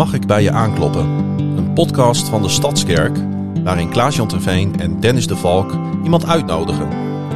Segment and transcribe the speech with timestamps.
[0.00, 1.04] Mag ik bij je aankloppen?
[1.56, 3.18] Een podcast van de Stadskerk,
[3.64, 5.72] waarin Klaas-Jan Terveen en Dennis de Valk
[6.04, 6.88] iemand uitnodigen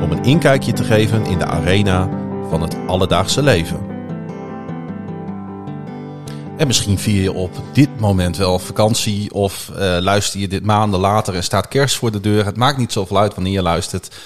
[0.02, 2.08] om een inkijkje te geven in de arena
[2.50, 3.80] van het alledaagse leven.
[6.56, 11.00] En misschien vier je op dit moment wel vakantie of eh, luister je dit maanden
[11.00, 12.44] later en staat kerst voor de deur.
[12.44, 14.16] Het maakt niet zoveel uit wanneer je luistert.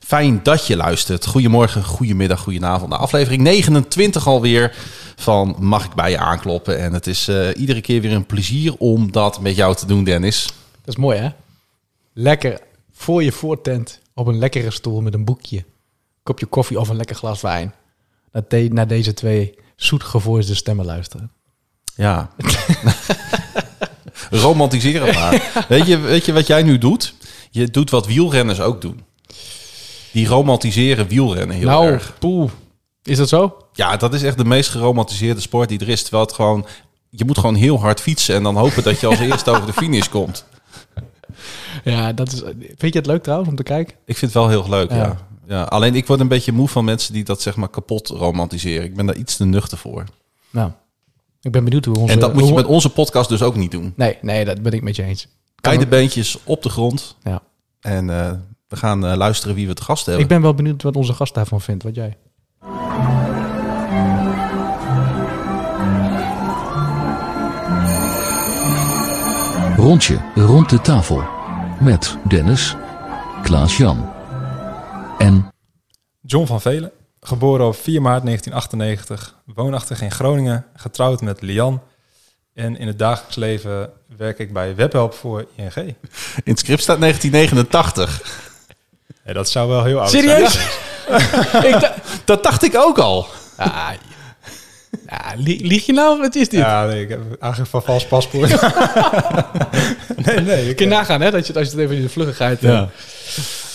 [0.00, 1.26] Fijn dat je luistert.
[1.26, 2.90] Goedemorgen, goedemiddag, goedenavond.
[2.90, 4.76] De aflevering 29 alweer
[5.22, 6.78] van Mag ik bij je aankloppen?
[6.78, 10.04] En het is eh, iedere keer weer een plezier om dat met jou te doen,
[10.04, 10.46] Dennis.
[10.84, 11.28] Dat is mooi, hè?
[12.12, 12.60] Lekker
[12.92, 15.64] voor je voortent op een lekkere stoel met een boekje,
[16.22, 17.72] kopje koffie of een lekker glas wijn.
[18.32, 21.30] Naar, de- naar deze twee zoetgevoerde stemmen luisteren.
[21.94, 22.30] Ja.
[24.30, 25.64] Romantiseren maar.
[25.68, 27.14] Weet je, weet je wat jij nu doet?
[27.50, 29.00] Je doet wat wielrenners ook doen.
[30.12, 32.16] Die romantiseren wielrennen heel nou, erg.
[32.18, 32.50] poeh.
[33.02, 33.56] Is dat zo?
[33.72, 36.02] Ja, dat is echt de meest geromantiseerde sport die er is.
[36.02, 36.66] Terwijl het gewoon...
[37.10, 39.72] Je moet gewoon heel hard fietsen en dan hopen dat je als eerste over de
[39.72, 40.44] finish komt.
[41.84, 42.42] Ja, dat is.
[42.76, 43.94] Vind je het leuk trouwens om te kijken?
[44.04, 44.96] Ik vind het wel heel leuk, ja.
[44.96, 45.16] Ja.
[45.46, 45.62] ja.
[45.62, 48.84] Alleen ik word een beetje moe van mensen die dat zeg maar kapot romantiseren.
[48.84, 50.04] Ik ben daar iets te nuchter voor.
[50.50, 50.70] Nou,
[51.40, 52.12] ik ben benieuwd hoe onze.
[52.12, 53.92] En dat moet je met onze podcast dus ook niet doen.
[53.96, 55.22] Nee, nee, dat ben ik met je eens.
[55.22, 57.16] Kan Beide ook- beentjes op de grond.
[57.22, 57.42] Ja.
[57.80, 58.30] En eh,
[58.68, 60.22] we gaan eh, luisteren wie we te gast hebben.
[60.22, 61.82] Ik ben wel benieuwd wat onze gast daarvan vindt.
[61.84, 62.16] Wat jij?
[69.76, 71.22] Rondje rond de tafel.
[71.80, 72.74] Met Dennis,
[73.42, 74.12] Klaas-Jan
[75.18, 75.52] en
[76.20, 76.90] John van Velen,
[77.20, 81.82] geboren op 4 maart 1998, woonachtig in Groningen, getrouwd met Lian.
[82.54, 85.74] En in het dagelijks leven werk ik bij Webhelp voor ING.
[85.76, 85.94] In
[86.44, 88.40] het script staat 1989.
[89.24, 90.52] Ja, dat zou wel heel oud Serieus?
[90.52, 91.74] zijn.
[91.74, 93.26] ik da- Dat dacht ik ook al.
[93.56, 93.88] ah,
[95.06, 96.20] ja, li- lieg je nou?
[96.20, 96.60] Wat is dit?
[96.60, 98.50] Ja, nee, ik heb eigenlijk van vals paspoort.
[100.26, 100.68] nee, nee.
[100.68, 101.30] Ik, Kun je nagaan, hè?
[101.30, 102.64] Dat je, als je het even in de vluggigheid...
[102.64, 102.82] eh,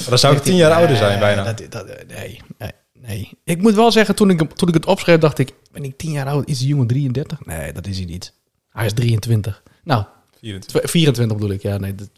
[0.09, 1.43] dan zou ik tien jaar ouder zijn bijna.
[1.43, 3.29] Dat, dat, nee, nee, nee.
[3.43, 5.53] Ik moet wel zeggen, toen ik, toen ik het opschreef, dacht ik...
[5.71, 6.49] Ben ik tien jaar oud?
[6.49, 7.45] Is die jongen 33?
[7.45, 8.33] Nee, dat is hij niet.
[8.69, 9.63] Hij is 23.
[9.83, 10.03] Nou,
[10.39, 11.61] 24, tw- 24 bedoel ik.
[11.61, 11.95] Ja, nee.
[11.95, 12.09] dat-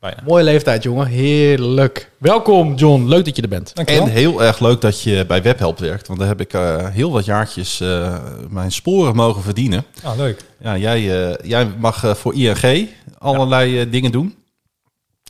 [0.00, 0.22] bijna.
[0.24, 1.06] mooie leeftijd, jongen.
[1.06, 2.10] Heerlijk.
[2.18, 3.04] Welkom, John.
[3.08, 3.74] Leuk dat je er bent.
[3.74, 4.04] Dankjewel.
[4.06, 6.06] En heel erg leuk dat je bij Webhelp werkt.
[6.06, 8.18] Want daar heb ik eh, heel wat jaartjes eh,
[8.50, 9.84] mijn sporen mogen verdienen.
[10.02, 10.44] Ah, leuk.
[10.60, 12.88] Ja, jij, eh, jij mag voor ING
[13.18, 14.34] allerlei dingen doen.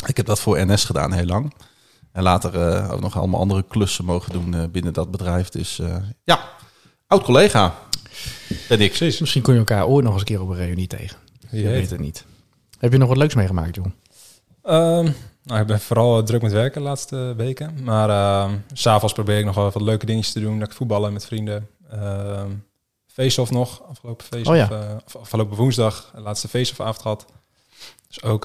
[0.07, 1.53] Ik heb dat voor NS gedaan heel lang.
[2.13, 5.49] En later eh, ook nog allemaal andere klussen mogen doen eh, binnen dat bedrijf.
[5.49, 6.49] Dus eh, ja,
[7.07, 7.75] oud collega
[8.69, 8.89] ben ik.
[8.93, 9.21] Precies.
[9.21, 11.17] Misschien kom je elkaar ooit nog eens een keer op een reunie tegen.
[11.51, 12.25] Wie Je weet het niet.
[12.79, 13.95] Heb je nog wat leuks meegemaakt, John?
[14.63, 15.11] Ehm,
[15.43, 17.83] nou, ik ben vooral druk met werken de laatste weken.
[17.85, 20.59] Maar s s'avonds probeer ik nog wel wat leuke dingetjes te doen.
[20.59, 21.69] Dat ik voetballen met vrienden.
[21.91, 22.51] Ehm
[23.07, 24.49] face-off nog, afgelopen face-off.
[24.49, 24.69] Oh ja.
[24.71, 27.27] eh, afgelopen woensdag, de laatste face-off avond gehad.
[28.09, 28.45] Dus ook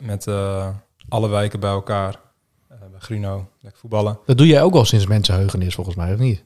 [0.00, 0.68] met eh,
[1.08, 2.20] alle wijken bij elkaar.
[2.68, 4.18] eh, bij Gruno, lekker voetballen.
[4.26, 6.44] Dat doe jij ook al sinds mensenheugenis, volgens mij, of niet?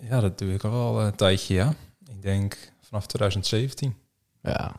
[0.00, 1.74] Ja, dat doe ik al wel een tijdje, ja.
[2.10, 3.96] Ik denk vanaf 2017,
[4.42, 4.72] Ja,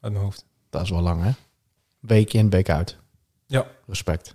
[0.00, 0.44] uit mijn hoofd.
[0.70, 1.30] dat is wel lang, hè?
[2.00, 2.96] Week in, week uit.
[3.46, 3.66] Ja.
[3.86, 4.34] Respect.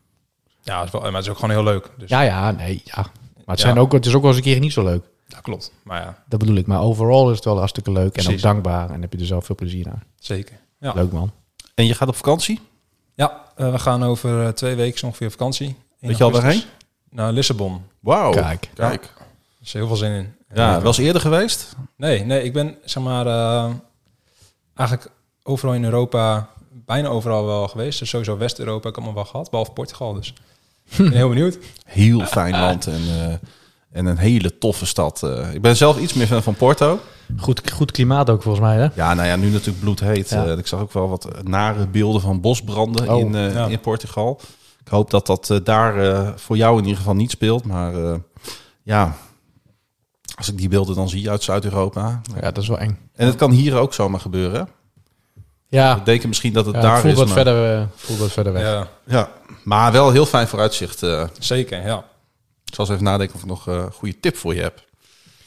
[0.62, 1.92] Ja, het is wel, maar het is ook gewoon heel leuk.
[1.98, 2.96] Dus, Ja, ja, nee, ja.
[2.96, 3.06] Maar
[3.56, 3.66] het, Ja.
[3.66, 5.04] zijn ook, het is ook wel eens een keer niet zo leuk.
[5.28, 5.72] dat klopt.
[5.84, 6.68] Maar ja, Dat bedoel ik.
[6.68, 8.90] Maar overal is het wel hartstikke leuk en ook dankbaar.
[8.90, 10.04] En heb je er zelf veel plezier aan.
[10.20, 10.60] zeker.
[10.80, 10.94] Ja.
[10.94, 11.32] Leuk, man.
[11.76, 12.60] En je gaat op vakantie?
[13.14, 15.68] Ja, eh, we gaan over eh, twee weken ongeveer op vakantie.
[15.68, 16.64] 1 Weet je al waarheen?
[17.10, 17.82] Naar Lissabon.
[18.00, 18.32] Wauw.
[18.32, 18.70] Kijk.
[18.74, 19.04] Kijk.
[19.04, 19.26] Er
[19.62, 20.34] is heel veel zin in.
[20.54, 21.76] Ja, wel eens eerder geweest?
[21.98, 23.72] Nee, nee, ik ben zeg maar eh,
[24.76, 25.10] eigenlijk
[25.44, 26.50] overal in Europa,
[26.86, 28.00] bijna overal wel geweest.
[28.00, 30.14] Dus sowieso West-Europa heb ik allemaal wel gehad, behalve Portugal.
[30.14, 30.34] Dus
[30.90, 31.58] ik ben heel benieuwd.
[31.86, 33.34] Heel fijn land en, eh,
[33.92, 35.24] en een hele toffe stad.
[35.24, 35.54] eh.
[35.54, 37.00] ik ben zelf iets meer fan van Porto.
[37.38, 38.88] Goed, goed klimaat ook, volgens mij, hè?
[38.96, 40.30] Ja, nou ja, nu natuurlijk bloedheet.
[40.30, 40.46] Ja.
[40.46, 43.68] Eh, ik zag ook wel wat nare beelden van bosbranden Oh, in, eh, ja.
[43.68, 44.40] in Portugal.
[44.80, 47.66] Ik hoop dat dat daar voor jou in ieder geval niet speelt.
[47.66, 48.16] Maar eh,
[48.84, 49.16] ja,
[50.36, 52.22] als ik die beelden dan zie uit Zuid-Europa.
[52.36, 53.00] Ja, dat is wel eng.
[53.16, 54.68] En het kan hier ook zomaar gebeuren.
[55.68, 57.18] Ja, We denken misschien dat het ja, daar voelt is.
[57.20, 58.64] wat maar, verder, eh, voelt wat verder weg.
[58.64, 59.30] Ja, Ja,
[59.64, 61.04] maar wel heel fijn vooruitzicht.
[61.04, 61.24] eh.
[61.40, 61.98] zeker, ja.
[62.66, 64.84] ik zal eens even nadenken of ik nog eh, een goede tip voor je heb.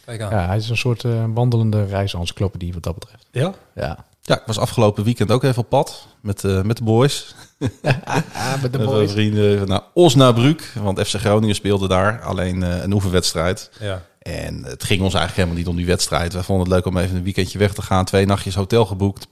[0.05, 0.31] Kijk aan.
[0.31, 3.26] Ja, hij is een soort eh, wandelende reisencyclopedie wat dat betreft.
[3.31, 3.53] Ja?
[3.75, 4.06] Ja.
[4.23, 7.35] Ja, ik was afgelopen weekend ook even op pad met, eh, met de boys.
[7.82, 8.97] Ah, met de Met boys.
[8.97, 12.20] mijn vrienden even naar Osnabrück, want FC Groningen speelde daar.
[12.23, 13.70] Alleen eh, een oefenwedstrijd.
[13.81, 14.03] Ja.
[14.19, 16.32] En het ging ons eigenlijk helemaal niet om die wedstrijd.
[16.32, 18.05] We vonden het leuk om even een weekendje weg te gaan.
[18.05, 19.26] Twee nachtjes hotel geboekt.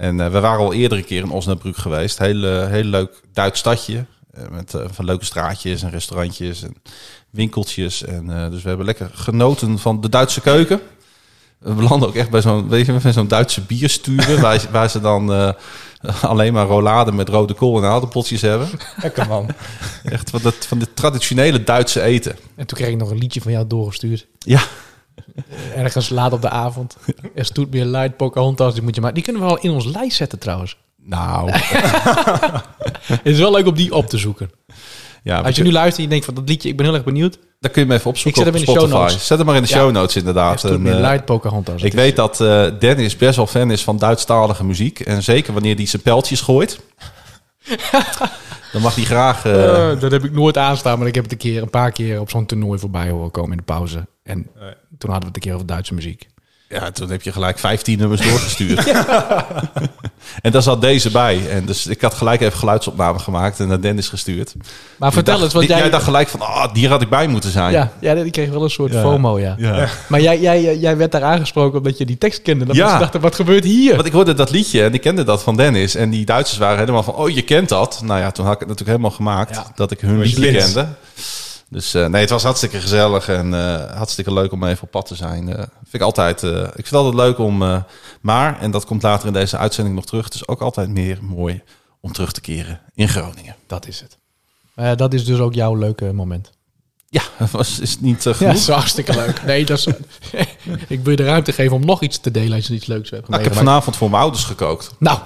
[0.00, 2.18] En eh, we waren al eerder een keer in Osnabrück geweest.
[2.18, 4.04] Heel, heel leuk Duits stadje.
[4.32, 6.74] eh, met eh, van leuke straatjes en restaurantjes en
[7.30, 8.04] winkeltjes.
[8.04, 10.80] En, dus we hebben lekker genoten van de Duitse keuken.
[11.58, 15.54] We belanden ook echt bij zo'n, bij zo'n Duitse biersturen, waar, waar ze dan
[16.22, 18.68] alleen maar rollade met rode kool en aardappeltjes hebben.
[19.02, 19.48] Lekker man.
[20.04, 22.36] Echt van, dat, van de traditionele Duitse eten.
[22.56, 24.26] En toen kreeg ik nog een liedje van jou doorgestuurd.
[24.38, 24.62] Ja,
[25.76, 26.96] Ergens laat op de avond.
[27.34, 28.74] Er stoet meer light Pocahontas.
[28.74, 30.76] Die, moet je maar, die kunnen we wel in ons lijst zetten trouwens.
[30.96, 31.50] nou.
[33.06, 34.50] Het is wel leuk om die op te zoeken.
[35.22, 37.04] Ja, Als je nu luistert en je denkt van dat liedje, ik ben heel erg
[37.04, 37.38] benieuwd.
[37.60, 39.10] Dan kun je hem even opzoeken Ik zet op hem in de show Spotify.
[39.12, 39.26] notes.
[39.26, 39.76] Zet hem maar in de Ja.
[39.76, 40.64] show notes Er inderdaad.
[40.64, 41.82] En, meer eh, light Pocahontas.
[41.82, 45.00] ik weet dat eh Dennis best wel fan is van Duitsstalige muziek.
[45.00, 46.80] En zeker wanneer hij zijn pijltjes gooit.
[48.72, 49.44] dan mag hij graag...
[49.44, 52.20] Eh, dat heb ik nooit aanstaan, maar ik heb het een keer, een paar keer
[52.20, 54.06] op zo'n toernooi voorbij horen komen in de pauze.
[54.30, 54.72] En Nee.
[54.98, 56.26] toen hadden we het een keer over Duitse muziek.
[56.68, 58.86] Ja, toen heb je gelijk 15 nummers doorgestuurd.
[60.42, 61.50] en daar zat deze bij.
[61.50, 64.54] En dus ik had gelijk even geluidsopname gemaakt en naar Dennis gestuurd.
[64.96, 65.90] Maar vertel dacht, eens, wat die- jij...
[65.90, 67.72] dacht gelijk van, ah, die had ik bij moeten zijn.
[67.72, 69.00] ja, ja, die kreeg wel een soort Ja.
[69.02, 69.54] FOMO, ja.
[69.58, 69.88] Ja.
[70.08, 72.64] Maar jij, jij, jij werd daar aangesproken omdat je die tekst kende.
[72.64, 72.98] Dat Ja.
[72.98, 73.94] dachten, wat gebeurt hier?
[73.94, 75.94] Want ik hoorde dat liedje en ik kende dat van Dennis.
[75.94, 78.00] En die Duitsers waren helemaal van, oh, je kent dat.
[78.04, 79.66] Nou ja, toen had ik het natuurlijk helemaal gemaakt Ja.
[79.74, 80.86] dat ik hun liedje kende.
[81.70, 85.06] Dus eh, nee, het was hartstikke gezellig en eh, hartstikke leuk om even op pad
[85.06, 85.48] te zijn.
[85.48, 87.82] Eh, vind ik altijd, eh, ik vind het altijd leuk om, eh,
[88.20, 91.18] maar, en dat komt later in deze uitzending nog terug, het is ook altijd meer
[91.24, 91.62] mooi
[92.00, 93.54] om terug te keren in Groningen.
[93.66, 94.18] Dat is het.
[94.98, 96.50] Dat is dus ook jouw leuke moment.
[97.08, 98.52] Ja, was, is het niet Ja, genoeg?
[98.52, 99.42] dat is hartstikke leuk.
[99.44, 99.86] Nee, dat is...
[100.88, 103.10] ik wil je de ruimte geven om nog iets te delen als je iets leuks
[103.10, 104.94] hebt Nou, ik heb vanavond voor mijn ouders gekookt.
[104.98, 105.18] Nou,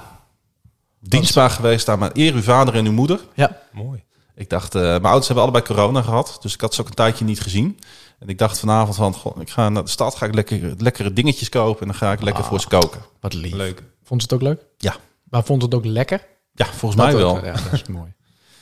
[0.99, 3.19] Dienstbaar geweest aan mijn eer uw vader en uw moeder.
[3.33, 3.61] ja.
[3.71, 4.03] Mooi.
[4.35, 6.37] Ik dacht, eh, mijn ouders hebben allebei corona gehad.
[6.41, 7.79] Dus ik had ze ook een tijdje niet gezien.
[8.19, 11.13] En ik dacht vanavond van, goh, ik ga naar de stad, ga ik lekker, lekkere
[11.13, 11.81] dingetjes kopen.
[11.81, 13.01] En dan ga ik lekker voor ze koken.
[13.19, 13.53] Wat lief.
[13.53, 13.83] Leuk.
[14.03, 14.65] Vond ze het ook leuk?
[14.77, 14.95] Ja.
[15.23, 16.27] Maar vond ze het ook lekker?
[16.51, 17.37] Ja, volgens mij wel.
[17.37, 18.13] ook, Ja, dat is mooi.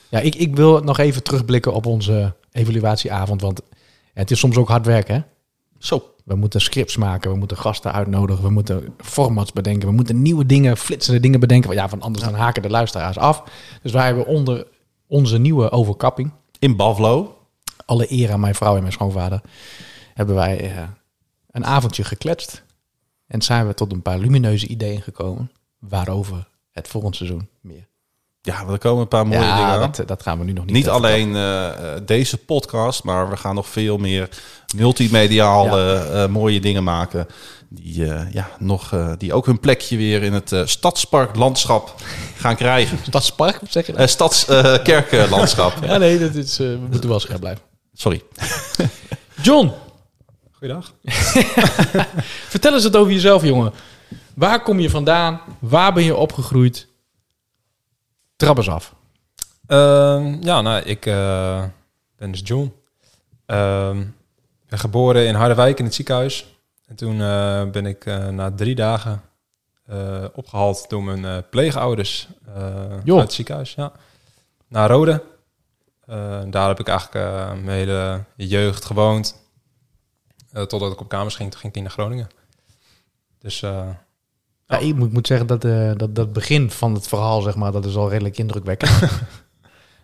[0.10, 3.42] Ja, ik, ik wil nog even terugblikken op onze evaluatieavond.
[3.42, 3.62] Want
[4.14, 5.22] het is soms ook hard werken, hè?
[5.80, 6.14] Zo.
[6.24, 10.46] We moeten scripts maken, we moeten gasten uitnodigen, we moeten formats bedenken, we moeten nieuwe
[10.46, 11.74] dingen, flitsende dingen bedenken.
[11.74, 13.44] Ja, van anders dan haken de luisteraars af.
[13.82, 14.68] Dus wij hebben onder
[15.14, 17.38] onze nieuwe overkapping, In Bavlo.
[17.86, 19.42] alle eer aan mijn vrouw en mijn schoonvader,
[20.14, 20.88] hebben wij eh,
[21.52, 22.64] een avondje gekletst.
[23.28, 27.88] En zijn we tot een paar lumineuze ideeën gekomen, waarover het volgend seizoen meer.
[28.46, 29.92] Ja, er komen een paar mooie dingen aan.
[29.92, 33.38] dat, dat gaan we nu nog niet Niet alleen eh, eh, deze podcast, maar we
[33.38, 34.30] gaan nog veel meer
[34.76, 37.28] multimediale eh, mooie dingen maken.
[37.76, 41.96] Die, eh, ja, nog, eh, die ook hun plekje weer in het eh, stadsparklandschap
[42.36, 42.98] gaan krijgen.
[43.08, 44.08] Stadspark, zeg je?
[44.08, 45.84] Stadskerklandschap.
[45.84, 47.64] Ja, nee, dat is, eh, we moeten wel scherp blijven.
[47.94, 48.22] Sorry.
[49.42, 49.72] John,
[50.52, 50.94] Goeiedag.
[52.54, 53.74] vertel eens het over jezelf, jongen.
[54.34, 55.42] Waar kom je vandaan?
[55.60, 56.88] Waar ben je opgegroeid?
[58.36, 58.94] Trap eens af.
[59.68, 61.64] Ehm, ja, nou, ik eh,
[62.18, 62.74] ben dus John.
[63.46, 64.02] Ehm
[64.74, 66.53] ben geboren in Harderwijk in het ziekenhuis.
[66.94, 69.22] En toen eh, ben ik eh, na drie dagen
[69.86, 72.28] eh, opgehaald door mijn pleegouders
[73.06, 73.74] uit het ziekenhuis.
[73.74, 73.92] Ja.
[74.68, 75.24] Naar Rode.
[76.50, 77.26] Daar heb ik eigenlijk
[77.64, 79.36] mijn hele jeugd gewoond.
[80.52, 82.28] Totdat ik op kamers ging, toen ging ik naar Groningen.
[83.40, 87.56] Dus Ja, ik moet, moet zeggen dat, eh, dat dat begin van het verhaal, zeg
[87.56, 88.92] maar, dat is al redelijk indrukwekkend.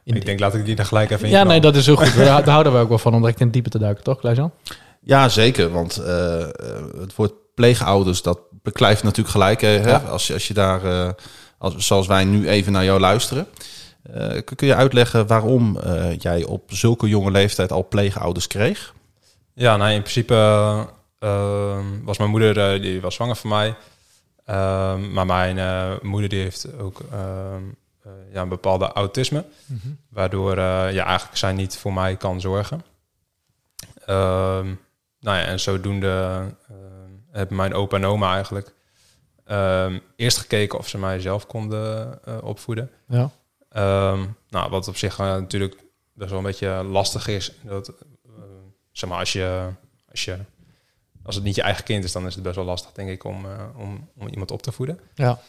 [0.03, 1.95] In- ik denk, laat ik die er gelijk even in ja, nee, dat is heel
[1.95, 2.15] goed.
[2.15, 4.19] Daar, daar houden we ook wel van om direct in het diepe te duiken, toch,
[4.19, 4.51] Klaas-Jan?
[5.09, 5.69] Ja, zeker.
[5.69, 6.49] Want eh, eh,
[6.99, 9.61] het woord pleegouders, dat beklijft natuurlijk gelijk.
[9.61, 9.89] Hè?
[9.89, 9.97] Ja.
[9.97, 11.09] Als, je, als je daar, eh,
[11.57, 13.47] als, zoals wij nu even naar jou luisteren.
[14.13, 18.93] Eh, kun je uitleggen waarom eh, jij op zulke jonge leeftijd al pleegouders kreeg?
[19.53, 20.85] Ja, nou in principe eh,
[21.19, 23.75] ehm, was mijn moeder, eh, die was zwanger van mij.
[24.45, 27.63] Ehm, maar mijn eh, moeder die heeft ook ehm,
[28.03, 29.45] eh, ja, een bepaalde autisme.
[30.09, 32.83] Waardoor eh, ja, eigenlijk zij niet voor mij kan zorgen.
[34.05, 34.67] Ehm,
[35.19, 38.73] nou ja, en zodoende ehm, hebben mijn opa en oma eigenlijk
[39.45, 42.91] ehm, eerst gekeken of ze mij zelf konden eh, opvoeden.
[43.07, 43.29] Ja.
[43.69, 45.75] Ehm, nou, wat op zich eh, natuurlijk
[46.13, 47.51] best wel een beetje lastig is.
[47.61, 47.95] Dat, eh,
[48.91, 49.69] zeg maar, als je,
[50.09, 50.37] als je
[51.29, 53.23] als het niet je eigen kind is, dan is het best wel lastig, denk ik,
[53.23, 54.99] om, eh, om, om iemand op te voeden.
[55.13, 55.39] Ja.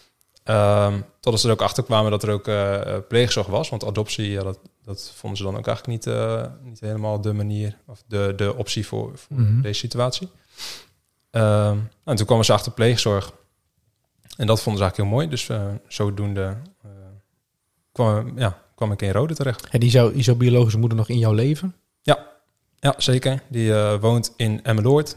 [0.51, 3.69] Ehm totdat ze er ook achter kwamen dat er ook eh, eh, pleegzorg was.
[3.69, 7.33] Want adoptie, ja, dat, dat vonden ze dan ook eigenlijk niet, eh, niet helemaal de
[7.33, 9.61] manier of de, de optie voor, voor Mhm.
[9.61, 10.29] deze situatie.
[11.31, 13.33] Ehm, nou, en toen kwamen ze achter pleegzorg.
[14.37, 15.29] En dat vonden ze eigenlijk heel mooi.
[15.29, 15.51] Dus
[15.89, 16.57] zodoende
[17.93, 19.67] kwam, ja, kwam ik in Rode terecht.
[19.71, 21.75] En die zou, is jouw biologische moeder nog in jouw leven?
[22.83, 23.43] Ja, zeker.
[23.49, 25.17] Die woont in Emmeloord.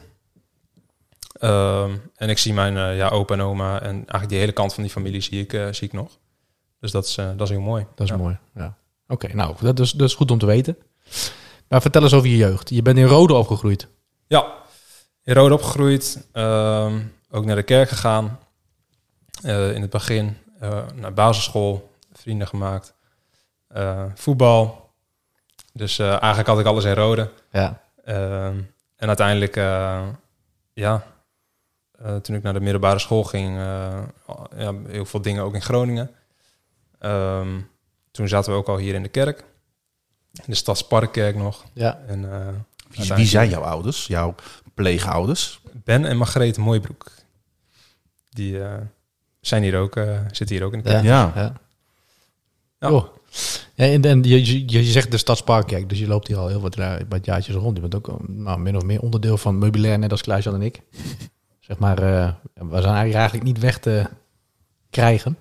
[1.44, 4.74] Ehm, en ik zie mijn eh, ja, opa en oma en eigenlijk die hele kant
[4.74, 6.18] van die familie zie ik, eh, zie ik nog.
[6.80, 7.86] Dus dat is, eh, dat is heel mooi.
[7.96, 8.18] Dat is Ja.
[8.18, 8.38] mooi.
[8.56, 8.78] Ja.
[9.08, 10.78] Oké, nou, dat is, dat is goed om te weten.
[11.68, 12.70] Maar vertel eens over je jeugd.
[12.70, 13.88] Je bent in Rode opgegroeid.
[14.28, 14.54] Ja,
[15.24, 16.28] in Rode opgegroeid.
[16.32, 17.00] ehm,
[17.32, 18.40] ook naar de kerk gegaan.
[19.44, 20.38] In het begin
[20.96, 22.94] naar basisschool, vrienden gemaakt.
[24.16, 24.90] Voetbal.
[25.74, 27.30] Dus eigenlijk had ik alles in Rode.
[27.52, 27.82] Ja.
[28.06, 28.58] Ehm,
[28.96, 29.56] en uiteindelijk,
[30.74, 31.04] ja,
[32.04, 34.04] eh, toen ik naar de middelbare school ging, eh,
[34.58, 36.10] ja, heel veel dingen ook in Groningen.
[37.00, 37.60] Ehm,
[38.12, 39.44] toen zaten we ook al hier in de kerk.
[40.32, 41.64] In de Stadsparkkerk nog.
[41.74, 42.02] Ja.
[42.08, 42.48] En, eh,
[42.90, 44.08] Wie, wie zijn jouw ouders?
[44.08, 44.36] Jouw
[44.74, 45.62] pleegouders?
[45.84, 47.12] Ben en Margreet Mooibroek.
[48.30, 48.60] Die
[49.46, 51.04] zijn hier ook, eh, zitten hier ook in de kerk.
[51.04, 51.32] Ja.
[51.36, 51.54] ja.
[52.80, 52.92] Ja.
[52.92, 53.06] Oh.
[53.74, 56.62] Ja, en, en je, je, je zegt de Stadsparkkerk, dus je loopt hier al heel
[56.62, 56.76] wat,
[57.10, 57.76] wat jaartjes rond.
[57.76, 60.82] Je bent ook nou, min of meer onderdeel van meubilair, net als Klaas-Jan en ik.
[61.64, 64.06] Zeg maar, eh, we zijn eigenlijk, niet weg te
[64.90, 65.38] krijgen.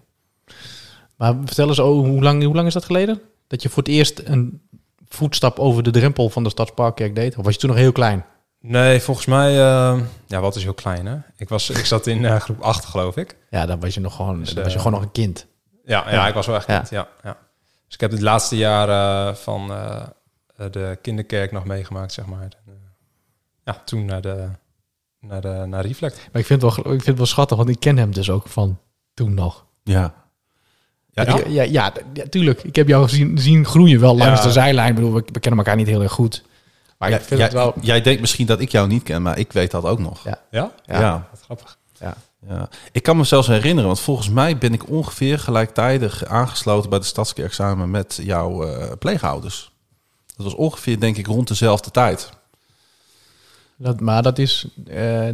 [1.16, 3.20] Maar vertel eens, oh, hoe, lang, hoe lang is dat geleden?
[3.46, 4.62] Dat je voor het eerst een
[5.08, 7.36] voetstap over de drempel van de Stadsparkkerk deed?
[7.38, 8.24] Of was je toen nog heel klein?
[8.60, 11.16] Nee, volgens mij, eh, ja, wat is heel klein hè?
[11.36, 13.36] Ik, was, ik zat in eh, groep 8 geloof ik.
[13.50, 15.46] Ja, dan was je nog gewoon, Dus, was je eh, gewoon nog een kind.
[15.84, 16.28] Ja, ja, Ja.
[16.28, 16.76] ik was wel echt Ja.
[16.76, 17.08] kind, ja.
[17.22, 17.36] ja.
[17.84, 19.68] Dus ik heb het laatste jaar van
[20.70, 22.48] de kinderkerk nog meegemaakt, zeg maar.
[23.64, 24.48] Ja, toen naar de,
[25.26, 26.16] naar de naar Reflect.
[26.32, 28.30] Maar ik vind, het wel, ik vind het wel schattig, want ik ken hem dus
[28.30, 28.78] ook van
[29.14, 29.64] toen nog.
[29.82, 30.14] Ja.
[31.14, 32.62] Ja, Ja, ik- ja, ja, ja, tuurlijk.
[32.62, 34.46] Ik heb jou gezien, zien groeien wel langs Ja.
[34.46, 34.88] de zijlijn.
[34.88, 36.42] Ik bedoel, we, we kennen elkaar niet heel erg goed.
[36.98, 37.74] Maar ja, ik vind jij, het wel...
[37.80, 40.24] jij denkt misschien dat ik jou niet ken, maar ik weet dat ook nog.
[40.24, 40.38] Ja.
[40.50, 40.72] Ja?
[40.84, 41.00] Ja.
[41.00, 41.28] ja.
[41.30, 41.78] Wat grappig.
[42.92, 47.04] Ik kan me zelfs herinneren, want volgens mij ben ik ongeveer gelijktijdig aangesloten bij de
[47.04, 49.72] Stadskerk samen met jouw eh, pleegouders.
[50.36, 52.30] Dat was ongeveer, denk ik, rond dezelfde tijd.
[53.82, 54.66] Dat, maar dat is...
[54.86, 55.28] eh,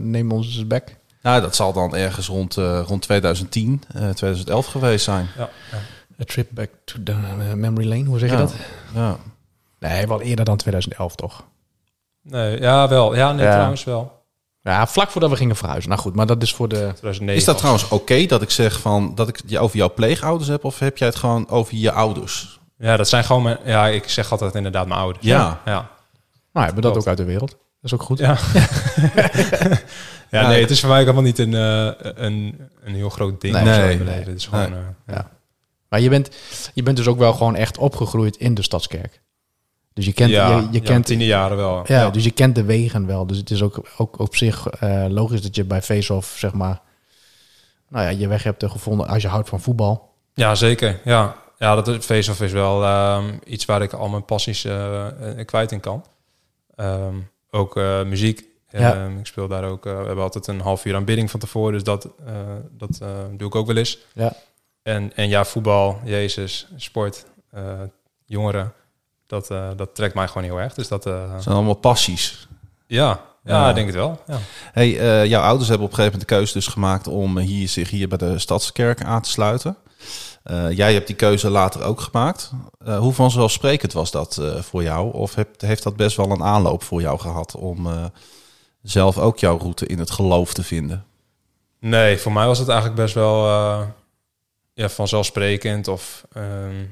[0.00, 0.96] neem ons eens back.
[1.22, 5.26] Nou, dat zal dan ergens rond, eh, rond 2010, eh 2011 geweest zijn.
[5.36, 5.78] Ja, ja.
[6.20, 8.04] A trip back to the eh, memory lane.
[8.04, 8.42] Hoe zeg je Ja.
[8.42, 8.54] dat?
[8.94, 9.16] Ja.
[9.78, 11.44] Nee, wel eerder dan 2011, toch?
[12.22, 13.14] Nee, ja, wel.
[13.14, 13.52] Ja, nee, Ja.
[13.52, 14.16] trouwens wel.
[14.60, 15.90] Ja, vlak voordat we gingen verhuizen.
[15.90, 16.76] Nou goed, maar dat is voor de...
[16.76, 19.92] 2009 Is dat trouwens oké dat ik zeg van dat ik het je over jouw
[19.94, 22.58] pleegouders heb, of heb jij het gewoon over je ouders?
[22.78, 23.58] Ja, dat zijn gewoon mijn...
[23.64, 25.24] Ja, ik zeg altijd inderdaad mijn ouders.
[25.26, 25.60] Ja.
[25.64, 25.90] Ja.
[26.58, 27.50] Nou, hebben we dat ook uit de wereld.
[27.50, 28.18] Dat is ook goed.
[28.18, 28.38] Ja.
[30.40, 33.40] ja, nee, het is voor mij ook allemaal niet een, eh, een, een heel groot
[33.40, 33.54] ding.
[33.54, 34.72] Nee, nee, is gewoon...
[34.72, 35.30] Eh, Ja.
[35.88, 36.30] Maar je bent,
[36.74, 39.20] je bent dus ook wel gewoon echt opgegroeid in de Stadskerk.
[39.92, 41.82] Dus je kent, ja, je, je ja, kent tiende jaren wel.
[41.86, 43.26] Ja, dus je kent de wegen wel.
[43.26, 46.80] Dus het is ook, ook op zich eh, logisch dat je bij Face-Off, zeg maar...
[47.88, 50.14] Nou ja, je weg hebt gevonden als je houdt van voetbal.
[50.34, 51.00] Ja, zeker.
[51.04, 54.66] Ja, ja dat face-off is wel ehm, iets waar ik al mijn passies
[55.44, 56.04] kwijt in kan.
[56.78, 57.14] Ehm,
[57.50, 58.44] ook eh, muziek.
[58.70, 58.94] Ja.
[58.94, 59.86] Ehm, ik speel daar ook...
[59.86, 61.72] eh, we hebben altijd een half uur aanbidding van tevoren.
[61.72, 62.32] Dus dat, eh,
[62.70, 63.98] dat eh, doe ik ook wel eens.
[64.12, 64.32] Ja.
[64.82, 67.62] En, en ja, voetbal, Jezus, sport, eh,
[68.24, 68.72] jongeren.
[69.26, 70.74] Dat, eh, dat trekt mij gewoon heel erg.
[70.74, 71.06] Dus dat...
[71.06, 72.48] eh, Dat zijn allemaal passies.
[72.86, 74.20] ja, ja, ik denk het wel.
[74.26, 74.38] Ja.
[74.72, 77.68] Hey, eh, jouw ouders hebben op een gegeven moment de keuze dus gemaakt om hier,
[77.68, 79.76] zich hier bij de Stadskerk aan te sluiten.
[80.48, 82.50] Eh, jij hebt die keuze later ook gemaakt.
[82.78, 85.12] Eh, hoe vanzelfsprekend was dat eh, voor jou?
[85.12, 88.04] Of heb- heeft dat best wel een aanloop voor jou gehad om eh,
[88.82, 91.04] zelf ook jouw route in het geloof te vinden?
[91.80, 93.86] Nee, voor mij was het eigenlijk best wel eh,
[94.74, 96.84] ja, vanzelfsprekend of ehm,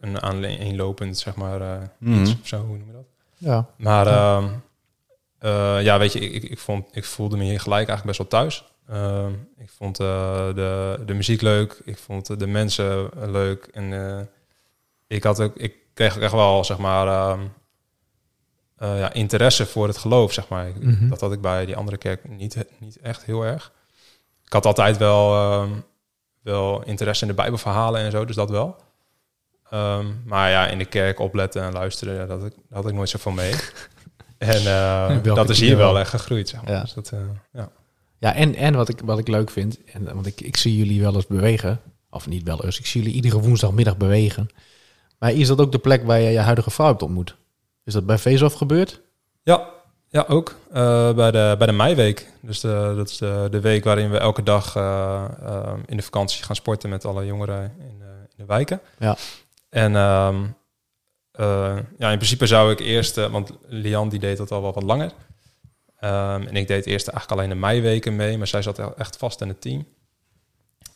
[0.00, 2.20] een aaneenlopend, zeg maar, eh, Mhm.
[2.20, 3.06] iets of zo, hoe noem je dat?
[3.38, 3.66] Ja.
[3.76, 4.48] Maar ehm,
[5.38, 8.30] eh, ja, weet je, ik, ik, ik, vond, ik voelde me hier gelijk eigenlijk best
[8.30, 8.64] wel thuis.
[8.92, 14.24] Ehm, ik vond eh, de, de muziek leuk, ik vond de mensen leuk en eh,
[15.06, 17.40] ik, had ook, ik kreeg ook echt wel, zeg maar, ehm,
[18.76, 20.72] eh, ja, interesse voor het geloof, zeg maar.
[20.80, 21.08] Mhm.
[21.08, 23.72] Dat had ik bij die andere kerk niet, niet echt heel erg.
[24.44, 25.70] Ik had altijd wel, ehm,
[26.42, 28.76] wel interesse in de Bijbelverhalen en zo, dus dat wel.
[30.24, 32.94] Maar ja, in de kerk opletten en luisteren, ja, dat had ik, daar had ik
[32.94, 33.54] nooit zoveel mee.
[34.38, 36.72] en eh, dat is hier wel echt gegroeid, zeg maar.
[36.72, 36.80] Ja.
[36.80, 37.18] Dus dat, eh,
[37.52, 37.70] ja.
[38.22, 41.00] Ja, en, en wat, ik, wat ik leuk vind, en, want ik, ik zie jullie
[41.00, 44.48] wel eens bewegen, of niet wel eens, ik zie jullie iedere woensdagmiddag bewegen.
[45.18, 47.36] Maar is dat ook de plek waar je je huidige vrouw hebt ontmoet?
[47.84, 49.00] Is dat bij Face-Off gebeurd?
[49.42, 49.68] Ja,
[50.08, 52.28] ja ook eh, bij, de, bij de meiweek.
[52.40, 56.02] Dus de, dat is de, de week waarin we elke dag eh, eh, in de
[56.02, 58.80] vakantie gaan sporten met alle jongeren in de, in de wijken.
[58.98, 59.16] Ja.
[59.68, 60.44] En ehm,
[61.32, 64.82] eh, ja, in principe zou ik eerst, want Lian die deed dat al wel wat
[64.82, 65.12] langer.
[66.02, 69.40] Ehm, en ik deed eerst eigenlijk alleen de meiweken mee, maar zij zat echt vast
[69.40, 69.86] in het team.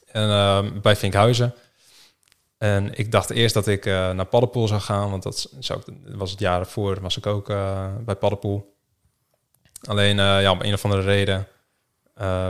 [0.06, 1.54] En ehm, bij Vinkhuizen.
[2.58, 5.94] En ik dacht eerst dat ik eh, naar Paddenpoel zou gaan, want dat zou ik,
[6.04, 8.76] dat was het jaar ervoor, was ik ook eh, bij Paddenpoel.
[9.84, 11.46] Alleen eh, ja, om een of andere reden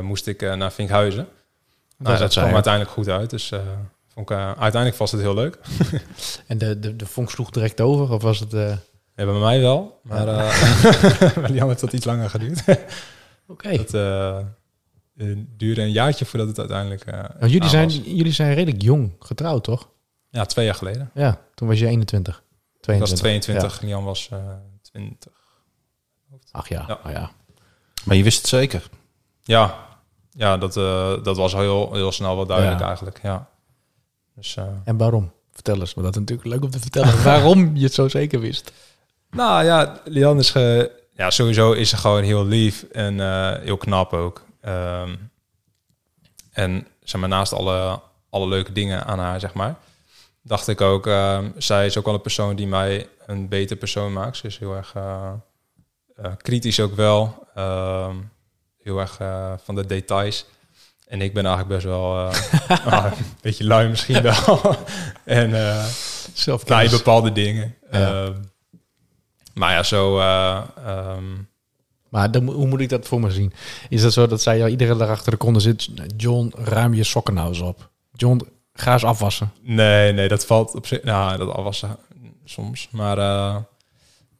[0.02, 1.28] moest ik naar Vinkhuizen.
[1.98, 3.52] Nou, is dat kwam uiteindelijk goed uit, dus
[4.08, 5.58] vond ik, uiteindelijk was het heel leuk.
[6.46, 8.12] En de, de, de vonk sloeg direct over?
[8.12, 8.78] Of was het...
[9.16, 12.64] Ja, bij mij wel, maar eh bij Lian heeft dat iets langer geduurd.
[13.48, 13.76] Oké.
[13.76, 17.04] Dat eh, eh, duurde een jaartje voordat het uiteindelijk...
[17.04, 18.00] eh, jullie, zijn, was.
[18.04, 19.88] jullie zijn redelijk jong getrouwd, toch?
[20.30, 21.10] Ja, twee jaar geleden.
[21.14, 22.42] Ja, toen was je 21.
[22.80, 23.18] Ik was 22.
[23.18, 24.38] 22 en Jan was eh
[24.82, 25.32] 20.
[26.50, 27.00] Ach ja, Ja.
[27.04, 27.10] ja.
[27.10, 27.30] ja.
[28.04, 28.88] Maar je wist het zeker.
[29.42, 29.86] Ja,
[30.30, 32.86] ja dat, eh, dat was heel, heel snel wel duidelijk Ja.
[32.86, 33.20] eigenlijk.
[33.22, 33.48] Ja.
[34.34, 35.32] Dus, eh, En waarom?
[35.52, 37.22] Vertel eens, want dat is natuurlijk leuk om te vertellen.
[37.32, 38.72] waarom je het zo zeker wist.
[39.30, 43.76] Nou ja, Lian is ge, ja, sowieso is ze gewoon heel lief en eh, heel
[43.76, 44.44] knap ook.
[44.60, 45.14] Ehm,
[46.52, 49.74] en zeg maar, naast alle, alle leuke dingen aan haar, zeg maar,
[50.42, 54.12] dacht ik ook, ehm, zij is ook wel een persoon die mij een beter persoon
[54.12, 54.36] maakt.
[54.36, 55.32] Ze is heel erg eh,
[56.16, 57.46] eh, kritisch ook wel.
[57.54, 58.16] Ehm,
[58.82, 59.18] heel erg
[59.64, 60.44] van de details.
[61.06, 62.16] En ik ben eigenlijk best wel
[62.94, 64.76] een beetje lui misschien wel.
[65.24, 65.50] en
[66.32, 67.74] Zelf bij bepaalde dingen.
[67.90, 68.32] Ja.
[69.58, 70.18] Maar ja, zo...
[70.18, 71.24] eh, ehm,
[72.08, 73.52] Maar dan, hoe moet ik dat voor me zien?
[73.88, 75.88] Is dat zo dat zij jou iedere dag achter de konden zit?
[76.16, 77.90] John, ruim je sokken nou eens op.
[78.12, 79.52] John, ga eens afwassen.
[79.62, 81.02] nee, nee, dat valt op zich...
[81.02, 81.84] Nou, dat was
[82.44, 82.88] soms.
[82.90, 83.56] Maar eh,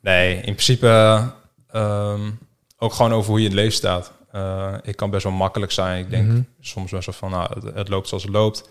[0.01, 1.23] nee, in principe
[1.71, 2.31] ehm,
[2.79, 4.13] ook gewoon over hoe je in het leven staat.
[4.33, 6.05] Eh, ik kan best wel makkelijk zijn.
[6.05, 6.41] Ik denk Mhm.
[6.61, 8.69] soms best wel van, nou, het, het loopt zoals het loopt.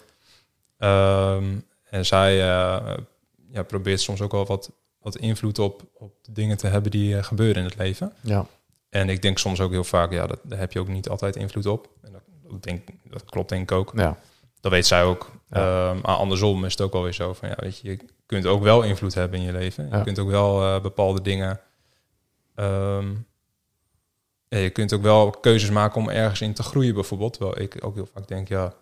[0.78, 1.44] Ehm,
[1.90, 4.72] en zij ja, probeert soms ook wel wat,
[5.06, 8.14] wat invloed op, op de dingen te hebben die eh, gebeuren in het leven.
[8.22, 8.46] Ja.
[8.90, 11.36] En ik denk soms ook heel vaak, ja, dat, daar heb je ook niet altijd
[11.36, 11.90] invloed op.
[12.02, 13.92] En dat, dat, denk, dat klopt denk ik ook.
[13.96, 14.18] ja.
[14.62, 15.32] Dat weet zij ook.
[15.50, 15.90] Ja.
[15.90, 18.46] Ehm, maar andersom is het ook wel weer zo van, ja, weet je, je kunt
[18.46, 19.88] ook wel invloed hebben in je leven.
[19.90, 19.98] Ja.
[19.98, 21.60] Je kunt ook wel eh, bepaalde dingen...
[24.50, 27.34] ja, je kunt ook wel keuzes maken om ergens in te groeien bijvoorbeeld.
[27.34, 28.74] Terwijl ik ook heel vaak denk, ja,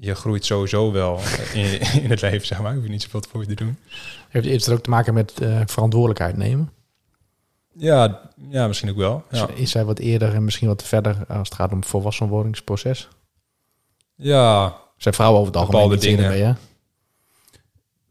[0.00, 1.20] je groeit sowieso wel
[1.54, 2.74] in, in het leven, zeg maar.
[2.74, 3.76] Hoef je niet zoveel voor je te doen.
[4.28, 6.70] Heeft, heeft het ook te maken met eh, verantwoordelijkheid nemen?
[7.74, 9.24] Ja, ja misschien ook wel.
[9.30, 13.08] Ja, Is, is zij wat eerder en misschien wat verder als het gaat om volwassenwordingsproces?
[14.14, 16.30] ja Zijn vrouwen over het algemeen Bepaalde dingen.
[16.30, 16.52] mee, hè?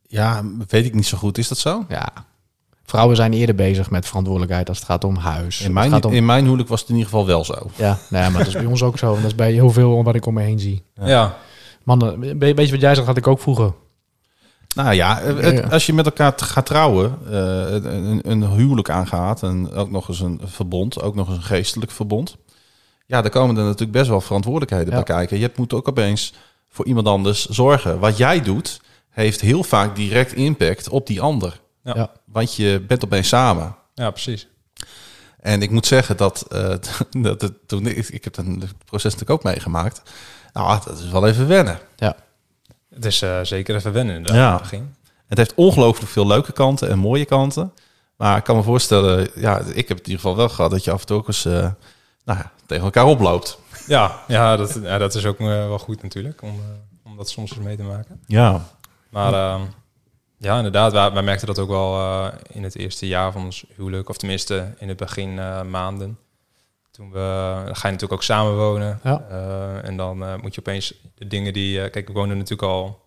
[0.07, 1.37] Ja, weet ik niet zo goed.
[1.37, 1.85] Is dat zo?
[1.89, 2.07] Ja.
[2.83, 5.61] Vrouwen zijn eerder bezig met verantwoordelijkheid als het gaat om huis.
[5.61, 7.69] In mijn, om, in mijn huwelijk was het in ieder geval wel zo.
[7.75, 9.09] Ja, nee, maar dat is bij ons ook zo.
[9.15, 10.83] En dat is bij heel veel wat ik om me heen zie.
[11.03, 11.37] ja.
[11.83, 13.73] Mannen, een be- beetje wat jij zegt, had ik ook vroeger.
[14.75, 15.67] Nou ja, het- Ja.
[15.67, 20.19] als je met elkaar gaat trouwen, eh, een, een huwelijk aangaat en ook nog eens
[20.19, 22.37] een verbond, ook nog eens een geestelijk verbond.
[23.05, 24.95] Ja, daar komen er natuurlijk best wel verantwoordelijkheden Ja.
[25.03, 25.39] bij kijken.
[25.39, 26.33] Je moet ook opeens
[26.69, 27.99] voor iemand anders zorgen.
[27.99, 31.61] Wat jij doet, heeft heel vaak direct impact op die ander.
[31.83, 31.93] Ja.
[31.95, 32.11] Ja.
[32.25, 33.75] Want je bent opeens samen.
[33.93, 34.47] ja, precies.
[35.39, 36.73] En ik moet zeggen dat, eh,
[37.21, 40.01] dat het, toen ik, ik heb een proces natuurlijk ook meegemaakt.
[40.53, 41.79] Nou, dat is wel even wennen.
[41.95, 42.15] Ja.
[42.95, 44.33] Het is eh, zeker even wennen Ja.
[44.33, 44.95] in het begin.
[45.27, 47.73] Het heeft ongelooflijk veel leuke kanten en mooie kanten.
[48.15, 50.83] Maar ik kan me voorstellen, ja, ik heb het in ieder geval wel gehad dat
[50.83, 51.53] je af en toe ook eens eh,
[52.25, 53.59] nou ja, tegen elkaar oploopt.
[53.87, 57.29] Ja, ja, dat, ja, dat is ook eh, wel goed natuurlijk, om, eh, om dat
[57.29, 58.21] soms eens mee te maken.
[58.25, 58.61] Ja.
[59.09, 59.61] Maar ehm,
[60.37, 63.65] ja, inderdaad, wij, wij merkten dat ook wel eh, in het eerste jaar van ons
[63.75, 64.09] huwelijk.
[64.09, 66.17] Of tenminste in het begin eh, maanden.
[66.91, 67.17] Toen we,
[67.65, 68.99] dan ga je natuurlijk ook samenwonen.
[69.03, 69.25] Ja.
[69.29, 71.81] Eh, en dan eh, moet je opeens de dingen die...
[71.83, 73.01] eh, kijk, we woonden natuurlijk al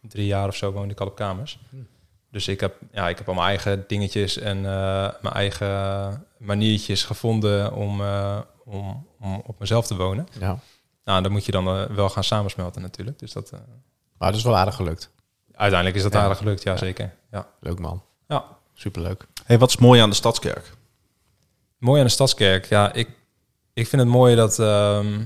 [0.00, 1.58] drie jaar of zo woonde ik al op kamers.
[2.30, 7.04] Dus ik heb, ja, ik heb al mijn eigen dingetjes en eh, mijn eigen maniertjes
[7.04, 10.28] gevonden om, eh, om, om op mezelf te wonen.
[10.40, 10.58] ja.
[11.04, 13.18] Nou, dan moet je dan wel gaan samensmelten natuurlijk.
[13.18, 13.58] Dus dat, eh,
[14.18, 15.10] Maar dat is wel aardig gelukt.
[15.54, 16.20] uiteindelijk is dat Ja.
[16.22, 17.14] aardig gelukt, ja, zeker.
[17.30, 17.46] Ja.
[17.60, 18.02] Leuk man.
[18.28, 18.44] ja.
[18.74, 19.26] Superleuk.
[19.44, 20.72] Hey, wat is mooi aan de Stadskerk?
[21.78, 22.64] Mooi aan de Stadskerk.
[22.66, 23.08] Ja, ik,
[23.78, 25.24] ik vind het mooi dat, ehm,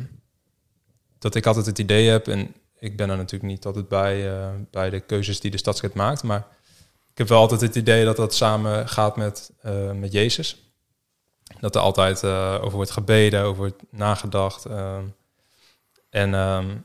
[1.19, 2.29] dat ik altijd het idee heb...
[2.29, 5.95] en ik ben er natuurlijk niet altijd bij, eh, bij de keuzes die de Stadskerk
[5.95, 6.23] maakt...
[6.23, 6.47] maar
[7.11, 10.73] ik heb wel altijd het idee dat dat samen gaat met, eh, met Jezus.
[11.61, 14.65] Dat er altijd eh, over wordt gebeden, over wordt nagedacht.
[14.67, 15.05] ehm.
[16.11, 16.77] en ehm,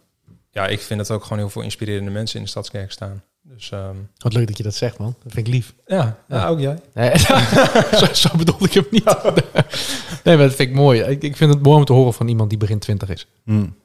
[0.52, 3.24] ja, ik vind dat ook gewoon heel veel inspirerende mensen in de Stadskerk staan.
[3.54, 5.16] Dus ehm, Wat leuk dat je dat zegt man.
[5.24, 5.74] Dat vind ik lief.
[5.88, 6.80] ja, ja, ook jij.
[6.94, 7.18] Nee,
[8.00, 9.04] zo, zo bedoelde ik hem niet.
[10.24, 11.02] nee, maar dat vind ik mooi.
[11.02, 13.28] Ik, ik vind het mooi om te horen van iemand die begin twintig is.
[13.44, 13.76] Hmm.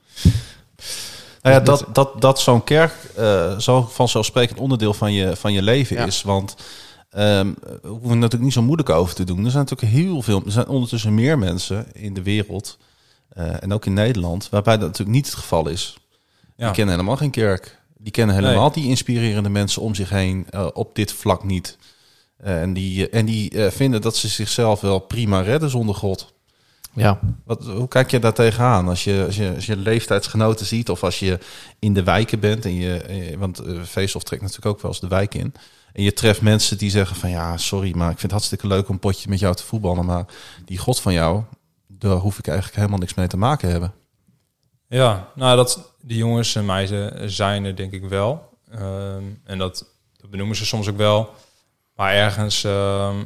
[1.42, 5.62] Nou ja, dat, dat, dat zo'n kerk eh, zo vanzelfsprekend onderdeel van je, van je
[5.62, 6.04] leven Ja.
[6.06, 6.22] is.
[6.22, 6.56] Want
[7.10, 9.44] ehm we hoeven er natuurlijk niet zo moeilijk over te doen.
[9.44, 12.78] Er zijn natuurlijk heel veel, er zijn ondertussen meer mensen in de wereld
[13.28, 15.96] eh, en ook in Nederland, waarbij dat natuurlijk niet het geval is.
[16.56, 16.64] Ja.
[16.64, 17.80] Die kennen helemaal geen kerk.
[18.02, 18.82] Die kennen helemaal Nee.
[18.82, 21.78] die inspirerende mensen om zich heen eh, op dit vlak niet.
[22.36, 26.32] Eh, en die, en die eh, vinden dat ze zichzelf wel prima redden zonder God.
[26.94, 27.18] Ja.
[27.44, 31.04] Wat, hoe kijk je daar tegenaan als je, als, je, als je leeftijdsgenoten ziet of
[31.04, 31.38] als je
[31.78, 32.64] in de wijken bent?
[32.64, 35.54] En je, eh, want uh, Feesthof trekt natuurlijk ook wel eens de wijk in.
[35.92, 38.88] En je treft mensen die zeggen van ja, sorry, maar ik vind het hartstikke leuk
[38.88, 40.04] om een potje met jou te voetballen.
[40.04, 40.24] Maar
[40.64, 41.42] die god van jou,
[41.86, 43.92] daar hoef ik eigenlijk helemaal niks mee te maken hebben.
[44.92, 48.58] Ja, nou dat die jongens en meiden zijn er denk ik wel.
[48.70, 51.34] Ehm, en dat, dat benoemen ze soms ook wel.
[51.94, 53.24] Maar ergens ehm,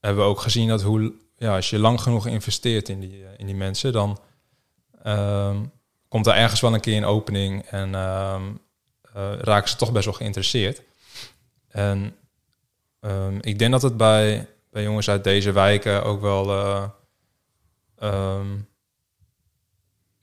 [0.00, 3.30] hebben we ook gezien dat hoe, ja, als je lang genoeg investeert in die, eh,
[3.36, 4.18] in die mensen, dan
[5.02, 5.64] ehm,
[6.08, 8.40] komt er ergens wel een keer een opening en eh,
[9.38, 10.82] raken ze toch best wel geïnteresseerd.
[11.68, 12.16] En
[13.40, 16.88] ik denk dat het bij, bij jongens uit deze wijken ook wel eh,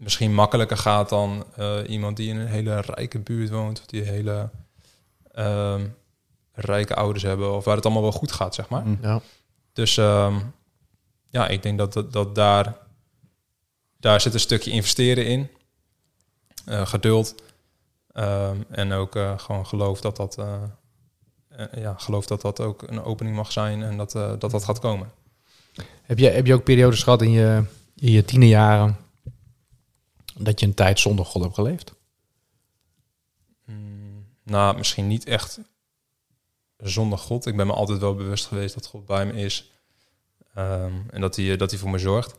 [0.02, 4.02] misschien makkelijker gaat dan eh, iemand die in een hele rijke buurt woont, of die
[4.02, 4.50] hele
[5.32, 5.88] ehm,
[6.52, 8.86] rijke ouders hebben, of waar het allemaal wel goed gaat, zeg maar.
[8.86, 8.98] Mm.
[9.02, 9.22] Ja.
[9.74, 10.36] Dus ehm,
[11.30, 12.78] ja, ik denk dat, dat, dat daar,
[14.00, 15.50] daar zit een stukje investeren in.
[16.66, 17.36] Eh, geduld.
[18.12, 20.38] Ehm, en ook eh, gewoon geloof dat dat,
[21.72, 25.12] ja, geloof dat dat ook een opening mag zijn en dat dat, dat gaat komen.
[26.02, 27.64] Heb, je, heb je ook periodes gehad in je,
[27.96, 28.98] in je tienerjaren
[30.44, 31.94] dat je een tijd zonder God hebt geleefd?
[33.66, 35.60] Mm, nou, misschien niet echt
[36.78, 37.46] zonder God.
[37.46, 39.72] Ik ben me altijd wel bewust geweest dat God bij me is.
[40.54, 42.36] Ehm, en dat hij, dat hij voor me zorgt.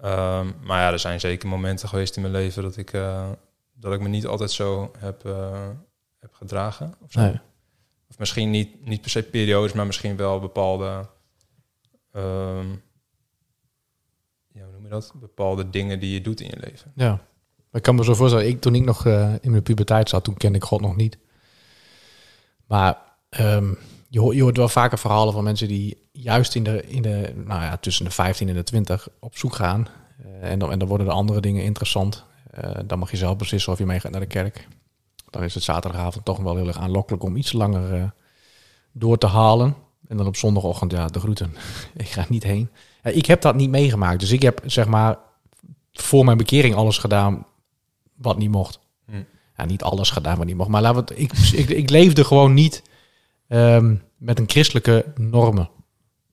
[0.00, 3.30] Ehm, maar ja, er zijn zeker momenten geweest in mijn leven dat ik, eh,
[3.72, 5.68] dat ik me niet altijd zo heb, eh,
[6.18, 6.94] heb gedragen.
[7.00, 7.20] Of, zo.
[7.20, 7.40] Nee.
[8.08, 11.08] of misschien niet, niet per se periodes, maar misschien wel bepaalde.
[12.12, 12.70] ehm,
[14.52, 15.12] ja, hoe noem je dat?
[15.20, 16.92] Bepaalde dingen die je doet in je leven.
[16.94, 17.20] Ja.
[17.72, 20.36] Ik kan me zo voorstellen, ik, toen ik nog eh, in mijn puberteit zat, toen
[20.36, 21.18] kende ik God nog niet.
[22.66, 22.98] Maar
[23.28, 23.74] ehm,
[24.08, 27.32] je, hoort, je hoort wel vaker verhalen van mensen die juist in de, in de
[27.36, 29.88] nou ja, tussen de 15 en de 20 op zoek gaan.
[30.22, 32.24] Eh, en, dan, en dan worden de andere dingen interessant.
[32.50, 34.68] Eh, dan mag je zelf beslissen of je mee gaat naar de kerk.
[35.30, 38.12] Dan is het zaterdagavond toch wel heel erg aanlokkelijk om iets langer
[38.92, 39.74] door te halen.
[40.08, 41.54] En dan op zondagochtend, ja, de groeten.
[41.96, 42.70] ik ga niet heen.
[43.02, 44.20] Ja, ik heb dat niet meegemaakt.
[44.20, 45.18] Dus ik heb zeg maar
[45.92, 47.46] voor mijn bekering alles gedaan
[48.14, 48.78] wat niet mocht.
[49.06, 49.22] Hm.
[49.56, 50.68] Ja, niet alles gedaan wat niet mocht.
[50.68, 52.82] Maar laten we het, ik, ik, ik leefde gewoon niet
[53.48, 55.70] ehm, met een christelijke normen.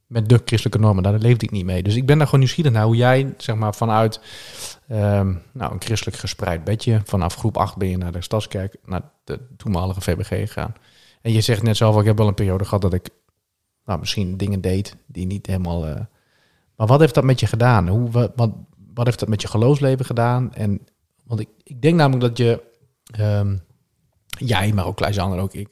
[0.07, 1.03] Met de christelijke normen.
[1.03, 1.83] Daar leefde ik niet mee.
[1.83, 4.19] Dus ik ben daar gewoon nieuwsgierig naar hoe jij, zeg maar, vanuit
[4.87, 7.01] ehm, nou, een christelijk gespreid bedje.
[7.03, 10.73] Vanaf groep 8 ben je naar de Stadskerk, naar de toenmalige VBG gegaan.
[11.21, 13.09] En je zegt net zelf, ik heb wel een periode gehad dat ik
[13.85, 15.87] nou, misschien dingen deed die niet helemaal.
[15.87, 16.01] eh,
[16.77, 17.87] maar wat heeft dat met je gedaan?
[17.87, 18.31] Hoe, wat,
[18.93, 20.53] wat, heeft dat met je geloofsleven gedaan?
[20.53, 20.87] En
[21.23, 22.63] want ik, ik denk namelijk dat je,
[23.05, 23.57] ehm,
[24.27, 25.69] jij, maar ook Klaas-Jan ook ik,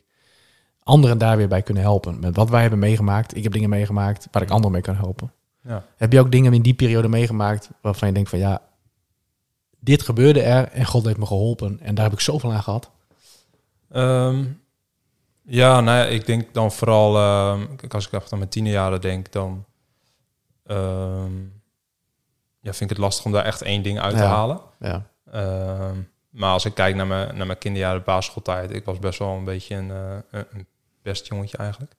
[0.79, 2.19] anderen daar weer bij kunnen helpen.
[2.19, 3.35] Met wat wij hebben meegemaakt.
[3.35, 5.33] Ik heb dingen meegemaakt waar ik anderen mee kan helpen.
[5.61, 5.85] Ja.
[5.97, 8.61] Heb je ook dingen in die periode meegemaakt waarvan je denkt van ja,
[9.79, 12.91] dit gebeurde er en God heeft me geholpen en daar heb ik zoveel aan gehad.
[13.91, 14.43] Ehm,
[15.41, 19.31] ja, nou ja, ik denk dan vooral, ehm, als ik echt aan mijn tienerjaren denk,
[19.31, 19.65] dan
[20.65, 21.35] ehm,
[22.59, 24.29] ja, vind ik het lastig om daar echt één ding uit te Ja.
[24.29, 24.59] halen.
[24.79, 25.97] Ja, Ehm,
[26.29, 29.43] maar als ik kijk naar mijn, naar mijn kinderjaren basisschooltijd, ik was best wel een
[29.43, 30.67] beetje een, eh, een, een
[31.01, 31.95] best jongetje eigenlijk.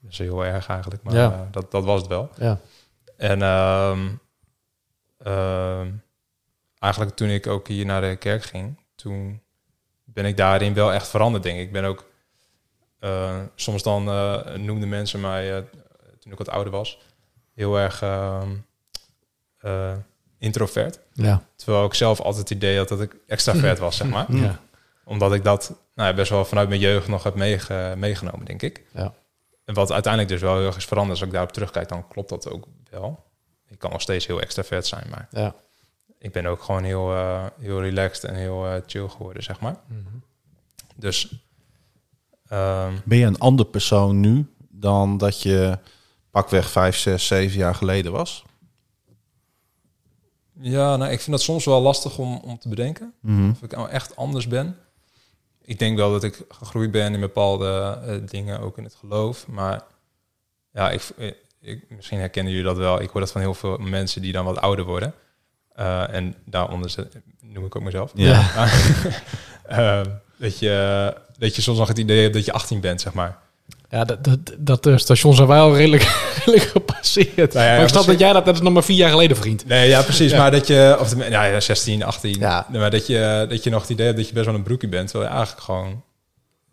[0.00, 1.32] Dat is heel erg eigenlijk, maar Ja.
[1.32, 2.30] eh, dat, dat was het wel.
[2.38, 2.58] ja,
[3.16, 4.08] En ehm,
[6.78, 9.42] eigenlijk toen ik ook hier naar de kerk ging, toen
[10.04, 11.66] ben ik daarin wel echt veranderd, denk ik.
[11.66, 12.04] Ik ben ook,
[12.98, 14.04] eh, soms dan
[14.64, 15.64] noemden mensen mij,
[16.20, 16.98] toen ik wat ouder was,
[17.54, 18.48] heel erg ehm,
[19.58, 19.92] eh,
[20.38, 20.98] introvert.
[21.12, 24.36] ja, Terwijl ik zelf altijd het idee had dat ik extravert was, zeg maar.
[24.36, 24.58] ja,
[25.04, 28.62] Omdat ik dat nou, ja, best wel vanuit mijn jeugd nog heb meege- meegenomen, denk
[28.62, 28.82] ik.
[28.92, 29.14] ja.
[29.64, 31.18] En wat uiteindelijk dus wel heel erg is veranderd.
[31.18, 33.24] Als ik daarop terugkijk, dan klopt dat ook wel.
[33.68, 35.54] Ik kan nog steeds heel extravert zijn, maar ja.
[36.18, 39.76] ik ben ook gewoon heel, eh, heel relaxed en heel eh, chill geworden, zeg maar.
[39.86, 39.98] Mhm.
[40.96, 41.32] Dus
[42.48, 45.78] ehm, Ben je een ander persoon nu dan dat je
[46.34, 48.44] pakweg vijf, zes, zeven jaar geleden was?
[50.60, 53.14] ja, nou, ik vind dat soms wel lastig om, om te bedenken.
[53.20, 53.50] Mhm.
[53.50, 54.76] Of ik nou echt anders ben.
[55.64, 59.46] Ik denk wel dat ik gegroeid ben in bepaalde eh, dingen, ook in het geloof.
[59.46, 59.82] Maar
[60.72, 61.02] ja, ik,
[61.60, 63.00] ik, misschien herkennen jullie dat wel.
[63.00, 65.14] Ik hoor dat van heel veel mensen die dan wat ouder worden.
[65.72, 66.94] Eh, en daaronder
[67.40, 68.12] noem ik ook mezelf.
[68.14, 68.42] Ja.
[69.64, 70.02] Eh,
[70.36, 73.38] dat, je, dat je soms nog het idee hebt dat je 18 bent, zeg maar.
[73.94, 76.02] Ja, dat, dat, dat eh, station zijn wij al redelijk,
[76.44, 77.52] redelijk gepasseerd.
[77.52, 79.36] Nou ja, maar ik snap dat jij dat, dat is nog maar vier jaar geleden,
[79.36, 79.66] vriend.
[79.66, 80.32] Nee, ja, precies.
[80.34, 82.38] Maar dat je, of de, ja, ja, 16, 18.
[82.38, 82.66] Ja.
[82.70, 84.62] Nee, maar dat je, dat je nog het idee hebt dat je best wel een
[84.62, 85.08] broekie bent.
[85.10, 86.02] Terwijl je eigenlijk gewoon.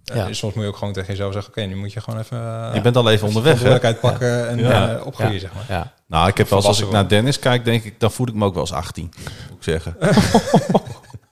[0.05, 0.33] eh, Ja.
[0.33, 2.37] soms moet je ook gewoon tegen jezelf zeggen: Oké, nu moet je gewoon even.
[2.37, 3.93] eh, Je bent al even onderweg, hè?
[3.93, 4.95] pakken en Ja.
[4.95, 5.39] eh, opgroeien, Ja.
[5.39, 5.65] zeg maar.
[5.77, 5.93] Ja.
[6.07, 8.33] Nou, ik heb wel eens, als ik naar Dennis kijk, denk ik, dan voel ik
[8.33, 9.03] me ook wel eens 18,
[9.49, 9.95] moet ik zeggen.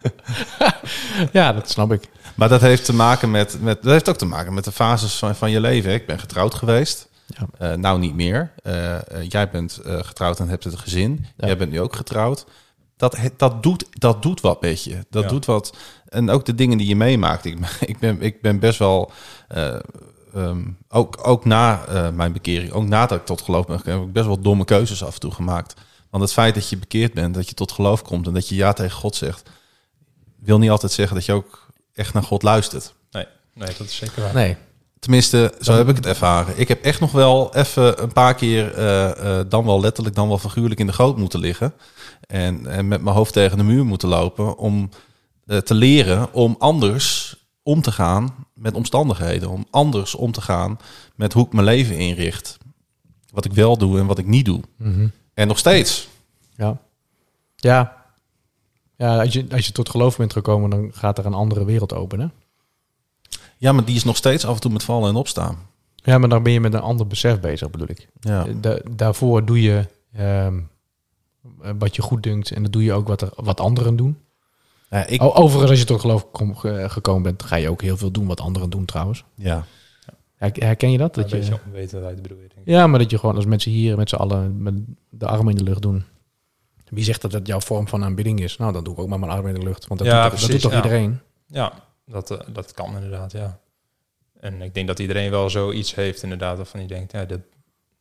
[1.31, 2.03] ja, dat snap ik.
[2.39, 5.15] Maar dat heeft te maken met, met dat heeft ook te maken met de fases
[5.15, 5.93] van, van je leven.
[5.93, 7.09] Ik ben getrouwd geweest.
[7.27, 7.47] Ja.
[7.71, 8.51] Eh, nou, niet meer.
[8.63, 11.25] Eh, eh, jij bent eh, getrouwd en hebt het gezin.
[11.37, 11.45] Ja.
[11.47, 12.45] Jij bent nu ook getrouwd.
[12.97, 15.05] Dat, dat, doet, dat doet wat met je.
[15.09, 15.29] Dat Ja.
[15.29, 15.77] doet wat.
[16.09, 17.45] En ook de dingen die je meemaakt.
[17.45, 19.11] Ik, ik, ben, ik ben best wel.
[19.47, 19.75] eh,
[20.33, 24.07] ehm, ook, ook na eh, mijn bekering, ook nadat ik tot geloof ben gekomen, heb
[24.07, 25.73] ik best wel domme keuzes af en toe gemaakt.
[26.09, 28.55] Want het feit dat je bekeerd bent, dat je tot geloof komt en dat je
[28.55, 29.49] ja tegen God zegt,
[30.39, 31.67] wil niet altijd zeggen dat je ook
[31.99, 32.93] echt naar God luistert.
[33.11, 34.33] Nee, nee, dat is zeker waar.
[34.33, 34.57] Nee.
[34.99, 36.59] Tenminste, zo heb ik het ervaren.
[36.59, 40.27] Ik heb echt nog wel even een paar keer, eh, eh, dan wel letterlijk, dan
[40.27, 41.73] wel figuurlijk in de goot moeten liggen.
[42.27, 44.89] En, en met mijn hoofd tegen de muur moeten lopen om
[45.45, 49.49] eh, te leren om anders om te gaan met omstandigheden.
[49.49, 50.79] Om anders om te gaan
[51.15, 52.57] met hoe ik mijn leven inricht.
[53.31, 54.61] Wat ik wel doe en wat ik niet doe.
[54.77, 55.07] Mhm.
[55.33, 56.07] En nog steeds.
[56.55, 56.77] Ja.
[57.55, 57.98] Ja.
[58.99, 61.93] Ja, als je, als je tot geloof bent gekomen, dan gaat er een andere wereld
[61.93, 62.27] open, hè?
[63.57, 65.57] Ja, maar die is nog steeds af en toe met vallen en opstaan.
[65.95, 68.07] Ja, maar dan ben je met een ander besef bezig, bedoel ik.
[68.19, 68.43] Ja.
[68.61, 70.59] Da- daarvoor doe je ehm,
[71.77, 74.17] wat je goed dunkt en dan doe je ook wat, er, wat anderen doen.
[74.89, 77.97] Ja, ik, Overigens, als je tot geloof kom- ge- gekomen bent, ga je ook heel
[77.97, 79.23] veel doen wat anderen doen trouwens.
[79.35, 79.65] ja.
[80.35, 81.15] Her- Herken je dat?
[81.15, 82.73] Dat dat je je, weten wij bedoel je, denk ik.
[82.73, 84.73] ja, maar dat je gewoon als mensen hier met z'n allen met
[85.09, 86.03] de armen in de lucht doen.
[86.89, 88.57] Wie zegt dat dat jouw vorm van aanbidding is?
[88.57, 89.87] Nou, dan doe ik ook maar mijn armen in de lucht.
[89.87, 90.77] Want dat Ja, doet, toch- dat doet toch ja.
[90.77, 91.19] iedereen?
[91.47, 91.73] Ja,
[92.05, 93.59] dat, eh, dat kan inderdaad, ja.
[94.39, 97.39] En ik denk dat iedereen wel zoiets heeft inderdaad, waarvan hij denkt, ja, dat,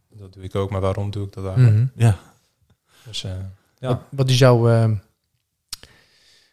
[0.09, 1.77] dat doe ik ook, maar waarom doe ik dat eigenlijk?
[1.77, 1.87] Mhm.
[2.05, 2.18] ja.
[3.05, 3.31] Dus eh,
[3.79, 4.90] ja, Wat, wat, is jouw, eh,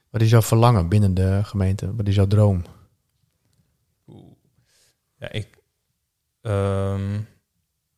[0.10, 1.96] wat is jouw verlangen binnen de gemeente?
[1.96, 2.64] Wat is jouw droom?
[5.18, 5.58] ja, ik...
[6.42, 7.20] ehm,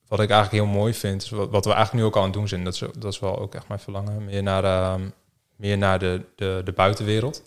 [0.08, 2.28] wat ik eigenlijk heel mooi vind, is wat, wat we eigenlijk nu ook al aan
[2.28, 5.10] het doen zijn, dat is, dat is wel ook echt mijn verlangen, meer naar, ehm,
[5.56, 7.44] meer naar de, de, de buitenwereld.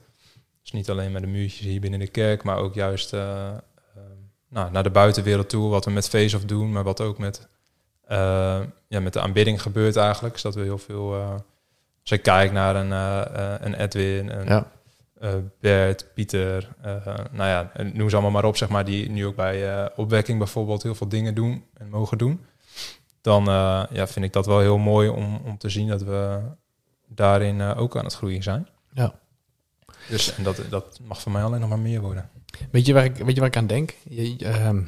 [0.62, 3.56] Dus niet alleen met de muurtjes hier binnen de kerk, maar ook juist eh, ehm,
[4.48, 7.48] nou, naar de buitenwereld toe, wat we met Face of doen, maar wat ook met,
[8.04, 10.34] eh, ja, met de aanbidding gebeurt eigenlijk.
[10.34, 11.30] Is dat we heel veel, eh,
[12.02, 12.90] als ik kijk naar een,
[13.66, 14.70] een Edwin, een, Ja.
[15.60, 16.68] Bert, Pieter,
[17.30, 20.82] nou ja, noem ze allemaal maar op, zeg maar, die nu ook bij opwekking bijvoorbeeld
[20.82, 22.44] heel veel dingen doen en mogen doen.
[23.20, 26.40] Dan eh, ja, vind ik dat wel heel mooi om, om te zien dat we
[27.06, 28.68] daarin eh, ook aan het groeien zijn.
[28.92, 29.14] Ja.
[30.08, 32.30] Dus en dat, dat mag voor mij alleen nog maar meer worden.
[32.70, 33.94] Weet je waar ik, weet je waar ik aan denk?
[34.08, 34.82] Je, ehm,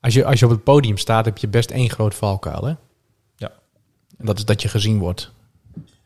[0.00, 2.74] als, je, als je op het podium staat, heb je best één groot valkuil, hè?
[3.36, 3.52] Ja.
[4.18, 5.32] En dat is dat je gezien wordt.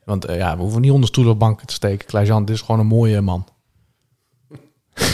[0.04, 2.06] Want eh, ja, we hoeven niet onder stoelen of banken te steken.
[2.06, 3.48] Klaas-Jan, dit is gewoon een mooie man.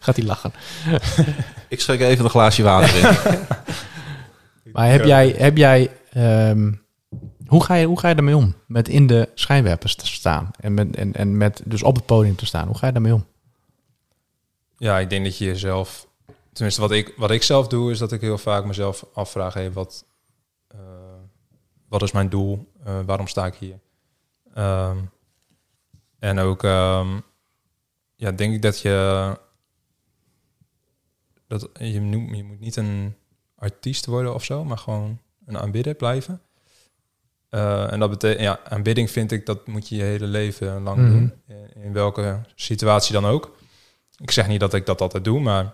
[0.00, 0.52] Gaat hij lachen.
[1.68, 3.16] Ik schrik even een glaasje water in.
[4.72, 6.72] Maar heb jij, heb jij ehm,
[7.46, 8.54] hoe, ga je, hoe ga je daarmee om?
[8.66, 12.36] Met in de schijnwerpers te staan en met, en, en met dus op het podium
[12.36, 12.66] te staan.
[12.66, 13.26] Hoe ga je daarmee om?
[14.76, 16.06] Ja, ik denk dat je jezelf...
[16.52, 19.54] Tenminste, wat ik, wat ik zelf doe, is dat ik heel vaak mezelf afvraag...
[19.54, 20.04] Hey, wat,
[20.68, 20.78] eh,
[21.88, 22.72] wat is mijn doel?
[22.84, 23.78] Eh, waarom sta ik hier?
[24.54, 24.98] Ehm,
[26.18, 27.18] en ook, ehm,
[28.16, 29.38] ja, denk ik dat je...
[31.46, 33.14] Dat je, je moet niet een
[33.62, 36.40] artiest worden of zo, maar gewoon een aanbidder blijven.
[37.48, 40.98] Eh, en dat betekent, ja, aanbidding vind ik, dat moet je je hele leven lang
[40.98, 41.08] Mhm.
[41.10, 41.32] doen.
[41.48, 43.56] In, in welke situatie dan ook.
[44.16, 45.72] Ik zeg niet dat ik dat altijd doe, maar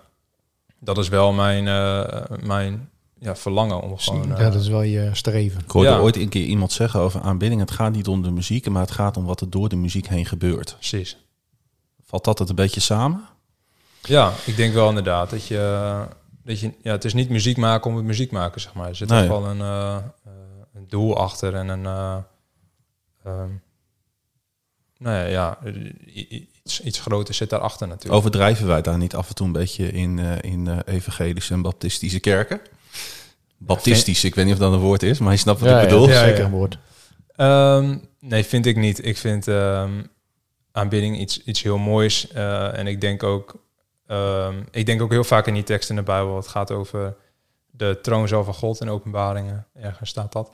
[0.79, 4.33] dat is wel mijn, eh, mijn ja, verlangen om gewoon...
[4.33, 5.61] eh, ja, dat is wel je streven.
[5.61, 5.99] Ik hoorde Ja.
[5.99, 7.61] ooit een keer iemand zeggen over aanbidding.
[7.61, 10.07] Het gaat niet om de muziek, maar het gaat om wat er door de muziek
[10.09, 10.75] heen gebeurt.
[10.75, 11.17] Precies.
[12.05, 13.25] Valt dat het een beetje samen?
[14.03, 16.05] Ja, ik denk wel inderdaad dat je...
[16.49, 18.89] Dat je ja, het is niet muziek maken om het muziek maken, zeg maar.
[18.89, 19.29] Er zit Nee.
[19.29, 20.33] toch wel een, eh, eh,
[20.75, 21.87] een doel achter en een...
[21.87, 22.17] eh,
[23.25, 23.51] ehm,
[24.99, 25.59] nou ja, ja
[26.63, 28.15] iets, iets groters zit daarachter natuurlijk.
[28.15, 31.63] Overdrijven wij daar niet af en toe een beetje in, eh, in eh, evangelische en
[31.63, 32.61] baptistische kerken?
[33.57, 35.89] Baptistisch, ik weet niet of dat een woord is, maar je snapt wat ja, ik
[35.89, 36.09] bedoel.
[36.09, 36.79] Ja, zeker een woord.
[37.37, 39.05] Ehm, nee, vind ik niet.
[39.07, 40.03] Ik vind ehm,
[40.73, 42.29] aanbidding iets, iets heel moois.
[42.29, 43.55] Eh, en ik denk ook,
[44.09, 46.37] ehm, ik denk ook heel vaak in die tekst in de Bijbel.
[46.37, 47.17] Het gaat over
[47.71, 49.67] de troonzaal van God in openbaringen.
[49.75, 50.53] Ergens staat dat.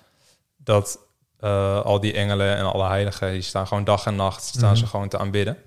[0.57, 0.99] Dat
[1.39, 4.79] eh, al die engelen en alle heiligen, die staan gewoon dag en nacht, staan Mhm.
[4.79, 5.59] ze gewoon te aanbidden.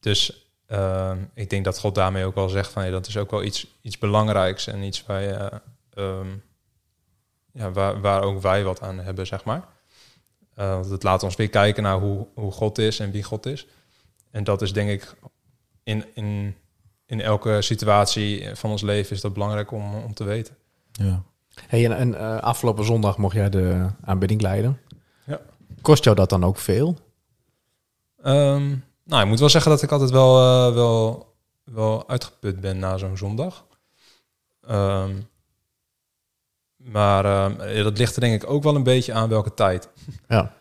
[0.00, 3.30] Dus ehm, ik denk dat God daarmee ook wel zegt van, hey, dat is ook
[3.30, 5.60] wel iets, iets belangrijks en iets waar, je,
[5.94, 6.28] ehm,
[7.52, 9.64] ja, waar, waar ook wij wat aan hebben, zeg maar.
[10.54, 13.46] Eh, want het laat ons weer kijken naar hoe, hoe God is en wie God
[13.46, 13.66] is.
[14.30, 15.14] En dat is denk ik
[15.82, 16.56] in, in,
[17.06, 20.56] in elke situatie van ons leven is dat belangrijk om, om te weten.
[20.92, 21.22] Ja.
[21.66, 24.80] Hey, en, en eh, afgelopen zondag mocht jij de aanbidding leiden.
[25.26, 25.40] Ja.
[25.82, 26.98] Kost jou dat dan ook veel?
[28.22, 31.32] Ehm, nou, ik moet wel zeggen dat ik altijd wel, eh, wel
[31.64, 33.66] wel uitgeput ben na zo'n zondag.
[34.60, 35.12] Ehm,
[36.76, 39.88] maar ehm, dat ligt er denk ik ook wel een beetje aan welke tijd.
[40.28, 40.54] Ja.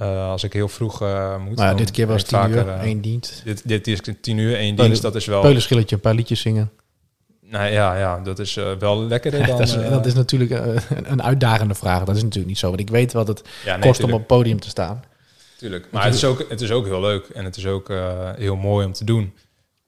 [0.00, 1.56] Eh, als ik heel vroeg eh, moet.
[1.56, 3.42] Maar ja, dit keer was tien uur, eh, één dienst.
[3.44, 5.02] dit, dit is tien uur, één Peulen- dienst.
[5.02, 5.40] Dat is wel...
[5.40, 6.70] Peulenschilletje, een paar liedjes zingen.
[7.40, 9.58] Nou ja, ja, dat is wel lekkerder dan...
[9.58, 10.50] dat, is, dat is natuurlijk
[11.04, 12.04] een, uitdagende vraag.
[12.04, 12.68] Dat is natuurlijk niet zo.
[12.68, 15.02] Want ik weet wat het ja, nee, kost om op het podium te staan.
[15.56, 15.88] Tuurlijk.
[15.90, 17.92] Maar het is, ook, het is ook heel leuk en het is ook
[18.36, 19.34] heel mooi om te doen.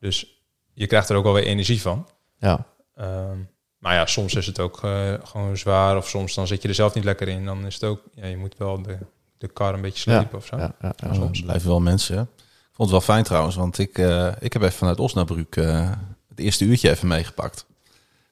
[0.00, 2.08] Dus je krijgt er ook wel weer energie van.
[2.38, 2.66] Ja.
[2.96, 3.38] Ehm,
[3.78, 4.76] maar ja, soms is het ook
[5.22, 7.44] gewoon zwaar of soms dan zit je er zelf niet lekker in.
[7.44, 8.98] Dan is het ook, ja, je moet wel de,
[9.46, 10.56] de kar een beetje slepen of zo.
[10.56, 11.08] Ja, ja, ja.
[11.12, 12.16] Ja, er blijven wel mensen.
[12.16, 12.22] hè.
[12.22, 15.90] Ik vond het wel fijn trouwens, want ik, eh, ik heb even vanuit Osnabrück eh,
[16.28, 17.64] het eerste uurtje even meegepakt.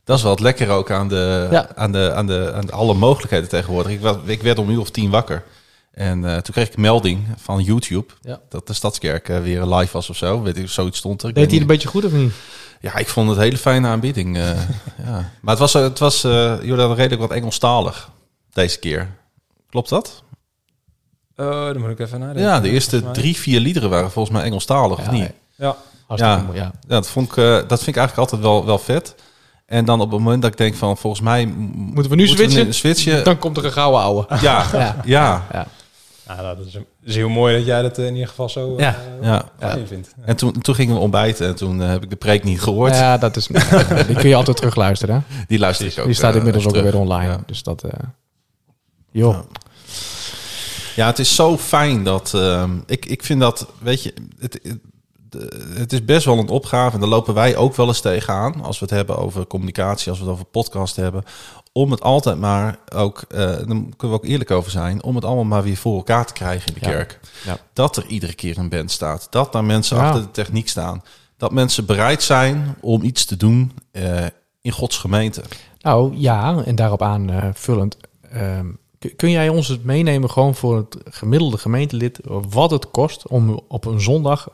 [0.05, 1.75] Dat is wel het lekker ook aan de, Ja.
[1.77, 3.93] aan de, aan de, aan de alle mogelijkheden tegenwoordig.
[3.93, 5.45] Ik, was, ik werd om een uur of tien wakker.
[5.91, 8.41] En eh, toen kreeg ik een melding van YouTube Ja.
[8.49, 10.43] dat de Stadskerk eh, weer live was of zo.
[10.43, 11.29] Weet ik, zoiets stond er.
[11.29, 12.33] Ik Deed weet hij het een beetje goed of niet?
[12.81, 14.37] Ja, ik vond het een hele fijne aanbieding.
[14.37, 14.51] eh,
[15.07, 15.31] ja.
[15.41, 18.11] Maar het was, het was eh Jordan, redelijk wat Engelstalig
[18.53, 19.09] deze keer.
[19.71, 20.23] Klopt dat?
[21.37, 22.43] Eh, dan moet ik even nadenken.
[22.43, 25.21] Ja, de eerste drie, vier liederen waren volgens mij Engelstalig, of Ja, niet?
[25.21, 25.31] nee.
[25.57, 26.47] Ja, Hartstikke Ja.
[26.47, 26.65] mooi, ja.
[26.81, 29.15] Ja, dat, vond ik, eh, dat vind ik eigenlijk altijd wel, wel vet.
[29.67, 31.47] En dan op het moment dat ik denk van, volgens mij...
[31.47, 32.75] Moeten we nu switchen?
[32.75, 33.25] switchen?
[33.25, 34.27] Dan komt er een gouden ouwe.
[34.41, 34.79] Ja, Ja.
[35.05, 35.47] ja.
[35.53, 35.67] Ja.
[36.27, 38.75] ja nou, dat is, dat is heel mooi dat jij dat in ieder geval zo
[38.79, 38.97] Ja.
[39.21, 39.49] eh, ja.
[39.59, 40.15] fijn vindt.
[40.25, 42.95] En toen, toen gingen we ontbijten en toen eh, heb ik de preek niet gehoord.
[42.95, 43.47] Ja, dat is.
[44.07, 45.15] die kun je altijd terugluisteren.
[45.29, 45.45] hè?
[45.49, 46.05] Die luister ik ook.
[46.05, 46.91] Die staat eh, inmiddels ook terug.
[46.91, 47.31] weer online.
[47.31, 47.41] Ja.
[47.47, 47.83] Dus dat.
[47.85, 47.91] eh
[49.11, 49.39] joh.
[50.97, 51.07] Ja.
[51.07, 52.35] Het is zo fijn dat...
[52.35, 54.15] ehm, ik, ik vind dat, weet je...
[54.39, 54.61] Het,
[55.75, 56.95] het, is best wel een opgave.
[56.95, 58.63] En daar lopen wij ook wel eens tegenaan.
[58.65, 61.23] Als we het hebben over communicatie, als we het over podcast hebben.
[61.73, 63.25] Om het altijd maar ook...
[63.29, 65.03] eh daar kunnen we ook eerlijk over zijn.
[65.03, 66.93] Om het allemaal maar weer voor elkaar te krijgen in de Ja.
[66.93, 67.21] kerk.
[67.45, 67.59] Ja.
[67.73, 69.27] Dat er iedere keer een band staat.
[69.31, 70.07] Dat daar mensen Ja.
[70.07, 71.03] achter de techniek staan.
[71.37, 74.25] Dat mensen bereid zijn om iets te doen eh,
[74.61, 75.43] in Gods gemeente.
[75.81, 77.97] Nou ja, en daarop aanvullend.
[78.33, 78.67] ehm,
[79.17, 82.21] kun- jij ons het meenemen gewoon voor het gemiddelde gemeentelid.
[82.51, 84.49] wat het kost om op een zondag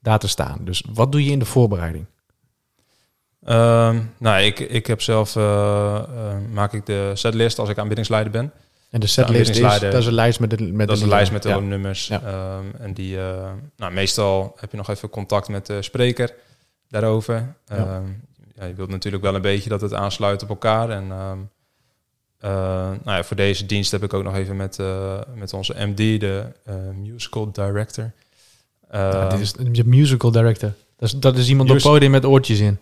[0.00, 0.58] daar te staan?
[0.64, 2.06] Dus wat doe je in de voorbereiding?
[3.44, 6.04] Ehm, nou, ik, ik heb zelf, eh, eh,
[6.52, 8.52] maak ik de setlist als ik aanbiddingsleider ben.
[8.90, 11.14] En de setlist is, dat is een lijst met de met dat is de een
[11.14, 11.58] lijst met de ja.
[11.58, 12.06] nummers.
[12.06, 12.22] Ja.
[12.22, 16.34] Ehm, en die, eh, nou, meestal heb je nog even contact met de spreker
[16.88, 17.54] daarover.
[17.66, 17.76] Ja.
[17.76, 18.06] Ehm,
[18.54, 20.90] ja, je wilt natuurlijk wel een beetje dat het aansluit op elkaar.
[20.90, 21.12] En
[22.38, 22.50] eh,
[23.04, 25.96] nou ja, voor deze dienst heb ik ook nog even met, eh, met onze MD,
[25.96, 28.12] de eh, musical director.
[28.90, 30.72] Ja, Ehm, dit is je musical director.
[30.96, 32.78] Dat is, dat is iemand op podium met oortjes in.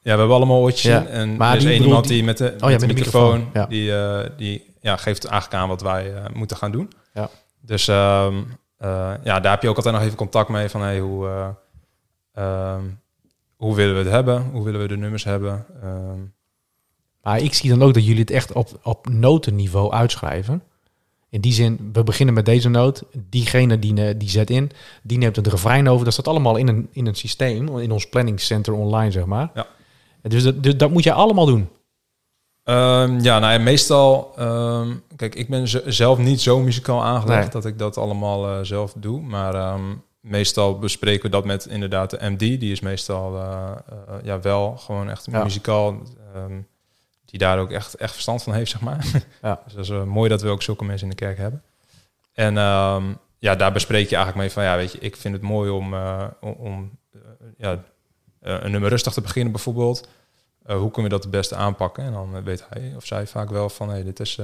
[0.00, 1.06] Ja, we hebben allemaal oortjes Ja, in.
[1.06, 2.86] En maar er is één iemand die- die met de, ja, met de met de
[2.86, 6.92] microfoon, microfoon, die, die ja, geeft eigenlijk aan wat wij moeten gaan doen.
[7.14, 7.30] Ja.
[7.60, 8.34] Dus ehm,
[8.76, 11.48] eh, ja, daar heb je ook altijd nog even contact mee van hey, hoe, eh,
[12.32, 12.82] ehm,
[13.56, 14.42] hoe willen we het hebben?
[14.52, 15.66] Hoe willen we de nummers hebben?
[15.82, 16.20] Ehm,
[17.28, 20.62] Maar ik zie dan ook dat jullie het echt op, op notenniveau uitschrijven.
[21.30, 23.02] In die zin, we beginnen met deze noot.
[23.30, 24.70] Diegene die, ne- die zet in,
[25.02, 26.04] die neemt het refrein over.
[26.04, 29.50] Dat staat allemaal in een, in een systeem, in ons planning center online, zeg maar.
[29.54, 29.66] Ja.
[30.22, 31.68] Dus dat, dus dat moet je allemaal doen.
[32.64, 34.32] Ehm, ja, nou ja, meestal...
[34.36, 37.50] ehm, kijk, ik ben zelf niet zo muzikaal aangelegd Nee.
[37.50, 39.20] dat ik dat allemaal eh, zelf doe.
[39.20, 39.82] Maar ehm,
[40.20, 42.38] meestal bespreken we dat met inderdaad de MD.
[42.38, 45.42] Die is meestal eh, eh, ja, wel gewoon echt Ja.
[45.42, 45.96] muzikaal...
[47.30, 49.06] die daar ook echt, echt verstand van heeft, zeg maar.
[49.42, 49.60] Ja.
[49.64, 51.62] Dus dat is eh, mooi dat we ook zulke mensen in de kerk hebben.
[52.32, 53.04] En ehm,
[53.38, 54.62] ja, daar bespreek je eigenlijk mee van...
[54.62, 57.20] Ja, weet je, ik vind het mooi om, eh, om, eh,
[57.56, 57.82] ja,
[58.40, 60.08] een nummer rustig te beginnen bijvoorbeeld...
[60.68, 62.04] Hoe kunnen we dat het beste aanpakken?
[62.04, 64.40] En dan weet hij of zij vaak wel van, hey, dit, is,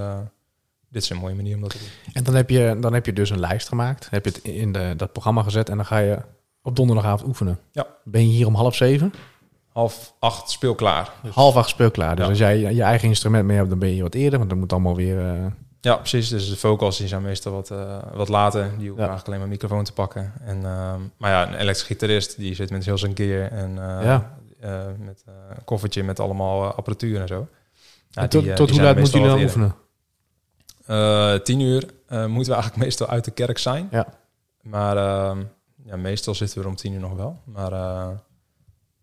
[0.89, 2.15] dit is een mooie manier om dat te doen.
[2.15, 4.11] En dan heb je, dan heb je dus een lijst gemaakt.
[4.11, 6.19] Heb je het in de, dat programma gezet en dan ga je
[6.63, 7.59] op donderdagavond oefenen.
[7.73, 7.87] Ja.
[8.05, 9.13] Ben je hier om half zeven?
[9.75, 11.11] Half acht speel klaar.
[11.23, 12.15] Dus- Half acht speelklaar.
[12.17, 12.31] Dus Ja.
[12.31, 14.39] als jij je eigen instrument mee hebt, dan ben je wat eerder.
[14.39, 15.19] Want dan moet allemaal weer...
[15.35, 15.47] eh,
[15.81, 16.29] Ja, precies.
[16.29, 18.63] Dus de vocals die zijn meestal wat, eh, wat later.
[18.63, 18.97] Die hoeven Ja.
[18.99, 20.33] eigenlijk alleen maar microfoon te pakken.
[20.41, 24.05] En, ehm, maar ja, een elektrische gitarist die zit met heel zijn gear en eh,
[24.05, 24.37] Ja.
[24.99, 27.49] met een koffertje met allemaal apparatuur en zo.
[28.09, 31.43] Ja, en tot die, tot die hoe laat moeten jullie dan oefenen?
[31.45, 33.89] tien uur moeten we eigenlijk meestal uit de kerk zijn.
[33.91, 34.07] Ja.
[34.63, 35.43] Maar ehm,
[35.85, 37.39] ja, meestal zitten we er om tien uur nog wel.
[37.45, 37.71] Maar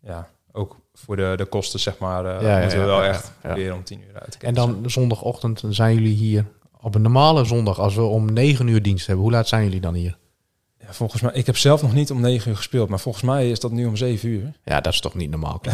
[0.00, 3.08] ja, ook voor de, de kosten, zeg maar, eh, Ja, ja, moeten we wel ja,
[3.08, 3.54] echt ja.
[3.54, 6.44] weer om tien uur uit En dan zondagochtend dan zijn jullie hier
[6.80, 7.78] op een normale zondag.
[7.78, 10.18] Als we om negen uur dienst hebben, hoe laat zijn jullie dan hier?
[10.78, 13.50] Ja, volgens mij, ik heb zelf nog niet om negen uur gespeeld, maar volgens mij
[13.50, 14.52] is dat nu om zeven uur.
[14.64, 15.60] Ja, dat is toch niet normaal.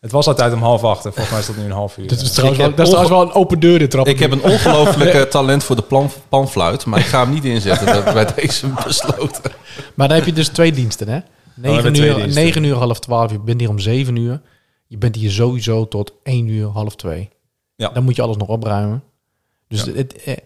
[0.00, 2.08] Het was altijd om half acht en volgens mij is dat nu een half uur.
[2.08, 4.06] dat is trouwens, wel, dat is trouwens wel een open deur dit trap.
[4.06, 7.86] Ik heb een ongelofelijke talent voor de plan, panfluit, maar ik ga hem niet inzetten.
[7.86, 9.52] Dat heb ik bij deze besloten.
[9.94, 11.20] Maar dan heb je dus twee diensten, hè?
[11.56, 12.42] 9 hebben twee uur, diensten.
[12.44, 13.30] 9 uur, half 12.
[13.30, 14.40] Je bent hier om 7 uur.
[14.86, 17.28] Je bent hier sowieso tot 1 uur, half 2.
[17.76, 17.88] Ja.
[17.88, 19.02] Dan moet je alles nog opruimen.
[19.68, 19.92] Dus Ja.
[19.92, 20.36] het, eh,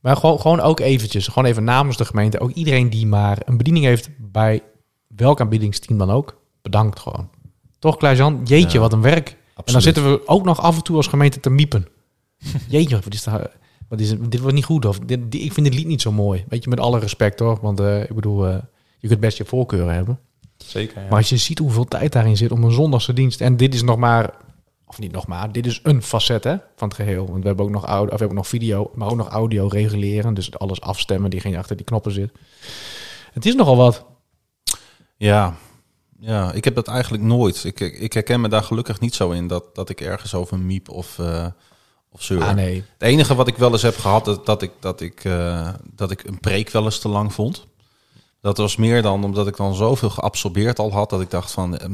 [0.00, 2.40] maar gewoon, gewoon ook eventjes, gewoon even namens de gemeente.
[2.40, 4.62] Ook iedereen die maar een bediening heeft bij
[5.06, 6.40] welk aanbiedingsteam dan ook.
[6.62, 7.30] Bedankt gewoon.
[7.78, 8.40] Toch, Klaas-Jan?
[8.44, 8.78] Jeetje, Ja.
[8.80, 9.28] wat een werk.
[9.28, 9.82] En dan Absoluut.
[9.82, 11.86] zitten we ook nog af en toe als gemeente te miepen.
[12.68, 13.50] Jeetje, wat is, daar,
[13.88, 14.84] wat is dit wordt niet goed.
[14.84, 16.44] Of dit, dit- ik vind dit lied niet zo mooi.
[16.48, 17.58] Weet je, met alle respect hoor.
[17.62, 18.56] Want eh, ik bedoel, eh,
[18.98, 20.18] je kunt best je voorkeuren hebben.
[20.66, 21.08] Zeker, ja.
[21.08, 23.40] Maar als je ziet hoeveel tijd daarin zit om een zondagse dienst.
[23.40, 24.34] En dit is nog maar,
[24.86, 27.26] of niet nog maar, dit is een facet hè, van het geheel.
[27.26, 29.28] Want we hebben ook nog, audio, of we hebben ook nog video, maar ook nog
[29.28, 30.34] audio reguleren.
[30.34, 32.32] Dus alles afstemmen, die geen achter die knoppen zit.
[33.32, 34.04] Het is nogal wat.
[35.16, 35.56] Ja.
[36.18, 37.64] ja, ik heb dat eigenlijk nooit.
[37.64, 40.58] Ik, ik ik herken me daar gelukkig niet zo in dat, dat ik ergens over
[40.58, 41.46] miep of, eh
[42.12, 42.42] of zeur.
[42.42, 45.24] Ah nee, Het enige wat ik wel eens heb gehad, dat, dat, ik, dat, ik,
[45.24, 47.66] eh, dat ik een preek wel eens te lang vond.
[48.42, 51.78] Dat was meer dan omdat ik dan zoveel geabsorbeerd al had, dat ik dacht van,
[51.78, 51.92] ehm,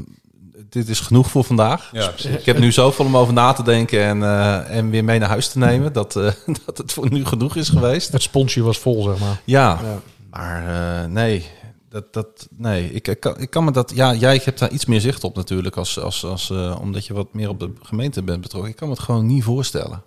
[0.69, 1.89] dit is genoeg voor vandaag.
[1.93, 2.31] ja, precies.
[2.37, 5.29] Ik heb nu zoveel om over na te denken en, eh, en weer mee naar
[5.29, 6.33] huis te nemen, dat, eh,
[6.67, 8.13] dat het voor nu genoeg is geweest.
[8.13, 9.41] het sponsje was vol zeg maar.
[9.45, 10.01] Ja, Ja.
[10.31, 10.67] maar
[11.03, 11.45] eh, nee,
[11.89, 13.93] dat, dat, nee ik, ik, kan, ik kan me dat...
[13.95, 17.15] Ja, jij hebt daar iets meer zicht op natuurlijk, als, als, als, eh, omdat je
[17.15, 18.71] wat meer op de gemeente bent betrokken.
[18.71, 20.03] Ik kan me het gewoon niet voorstellen.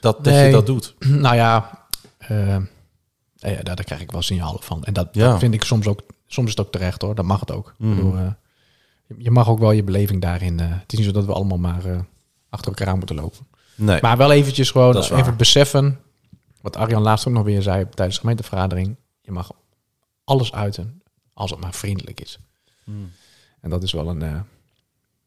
[0.00, 0.46] Dat, dat Nee.
[0.46, 0.94] je dat doet.
[1.24, 1.86] nou ja,
[3.50, 4.84] ja, daar, daar krijg ik wel signalen van.
[4.84, 5.30] En dat, Ja.
[5.30, 7.14] dat vind ik soms ook, soms is het ook terecht hoor.
[7.14, 7.68] Dat mag het ook.
[7.78, 8.30] Ik bedoel, eh,
[9.18, 10.60] je- mag ook wel je beleving daarin.
[10.60, 11.98] eh het is niet zo dat we allemaal maar eh,
[12.50, 13.46] achter elkaar aan moeten lopen.
[13.74, 13.98] Nee.
[14.02, 16.00] Maar wel eventjes gewoon Dat even beseffen.
[16.60, 18.96] Wat Arjan laatst ook nog weer zei tijdens de gemeentevergadering.
[19.20, 19.50] Je mag
[20.24, 21.02] alles uiten
[21.34, 22.38] als het maar vriendelijk is.
[22.84, 23.10] Hmm.
[23.60, 24.18] En dat is wel een...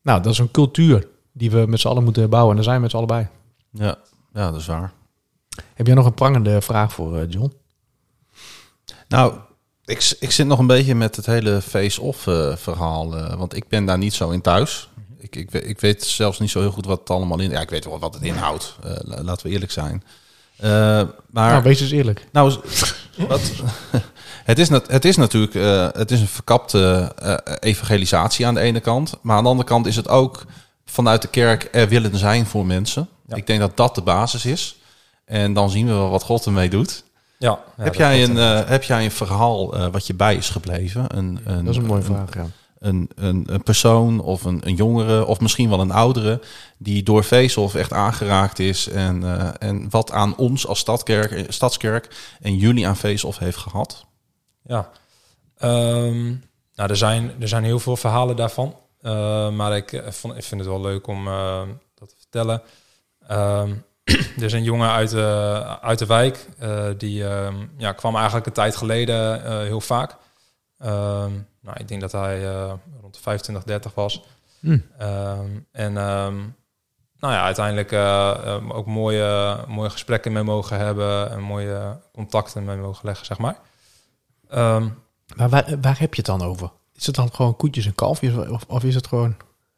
[0.01, 2.49] nou, dat is een cultuur die we met z'n allen moeten bouwen.
[2.49, 3.29] En daar zijn we met z'n allen bij.
[3.69, 3.97] Ja,
[4.33, 4.91] ja, dat is waar.
[5.73, 7.53] Heb jij nog een prangende vraag voor John?
[9.07, 9.33] Nou,
[9.85, 13.17] ik, ik zit nog een beetje met het hele face-off eh, verhaal.
[13.17, 14.89] eh, want ik ben daar niet zo in thuis.
[15.17, 17.49] Ik, ik, ik weet zelfs niet zo heel goed wat het allemaal in...
[17.51, 18.75] Ja, ik weet wel wat het inhoudt.
[18.83, 20.03] eh, la- laten we eerlijk zijn.
[20.59, 21.51] Maar...
[21.51, 22.27] Nou, wees eens eerlijk.
[22.31, 22.53] Nou,
[23.27, 23.41] wat,
[24.45, 25.53] het, is nat- het is natuurlijk
[25.97, 27.11] het is een verkapte
[27.59, 29.17] evangelisatie aan de ene kant.
[29.21, 30.45] Maar aan de andere kant is het ook
[30.85, 33.07] vanuit de kerk er willen zijn voor mensen.
[33.27, 33.35] Ja.
[33.35, 34.75] Ik denk dat dat de basis is.
[35.25, 37.03] En dan zien we wel wat God ermee doet.
[37.37, 40.49] Ja, ja, heb, jij een, eh, heb jij een verhaal eh, wat je bij is
[40.49, 41.17] gebleven?
[41.17, 42.45] Een, een, Dat is een mooie een, vraag, ja.
[42.79, 46.41] Een, een, een persoon of een, een jongere of misschien wel een oudere...
[46.77, 48.89] die door Vezelf echt aangeraakt is...
[48.89, 54.05] en, eh, en wat aan ons als stadkerk, stadskerk en jullie aan Vezelf heeft gehad?
[54.63, 54.89] Ja.
[55.57, 56.25] Ehm,
[56.75, 58.75] nou, er zijn, er zijn heel veel verhalen daarvan.
[59.01, 61.61] Eh, maar ik, vond, ik vind het wel leuk om eh,
[61.95, 62.61] dat te vertellen.
[63.27, 63.73] Ehm,
[64.37, 66.47] er is een jongen uit de, uit de wijk.
[66.59, 70.15] eh, die ehm, ja, kwam eigenlijk een tijd geleden eh, heel vaak.
[70.77, 71.31] Ehm,
[71.61, 74.23] nou, ik denk dat hij eh, rond de 25, 30 was.
[74.59, 74.77] Hm.
[74.97, 75.97] Ehm, en
[77.19, 81.31] nou ja, uiteindelijk eh, eh, ook mooie, mooie gesprekken mee mogen hebben.
[81.31, 83.59] En mooie contacten mee mogen leggen, zeg maar.
[85.35, 86.71] Maar waar, waar heb je het dan over?
[86.93, 88.49] Is het dan gewoon koetjes en kalfjes?
[88.49, 89.35] Of, of is het gewoon...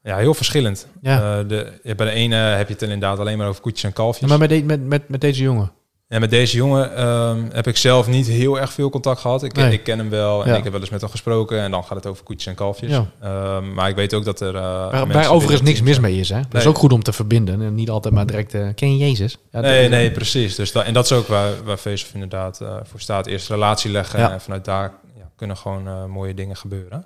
[0.08, 0.88] Ja, heel verschillend.
[1.02, 1.40] Ja.
[1.40, 3.94] Eh, de, ja, bij de ene heb je het inderdaad alleen maar over koetjes en
[3.94, 4.30] kalfjes.
[4.30, 5.72] maar met, de- met, met, met deze jongen?
[6.08, 9.44] En met deze jongen ehm, heb ik zelf niet heel erg veel contact gehad.
[9.44, 9.72] Ik, Nee.
[9.72, 10.56] ik ken hem wel en Ja.
[10.58, 11.60] ik heb wel eens met hem gesproken.
[11.60, 12.92] En dan gaat het over koetjes en kalfjes.
[12.92, 13.06] Ja.
[13.22, 14.54] Ehm, maar ik weet ook dat er...
[14.54, 16.42] Waar, waar overigens niks mis mee is, hè?
[16.50, 17.62] Dat is ook goed om te verbinden.
[17.62, 18.54] En niet altijd maar direct...
[18.54, 19.38] eh, ken je Jezus?
[19.52, 20.56] Ja, Nee, nee, precies.
[20.56, 23.26] Dus dat, en dat is ook waar, waar Facebook inderdaad eh, voor staat.
[23.26, 27.06] Eerst relatie leggen en vanuit daar ja, kunnen gewoon mooie dingen gebeuren.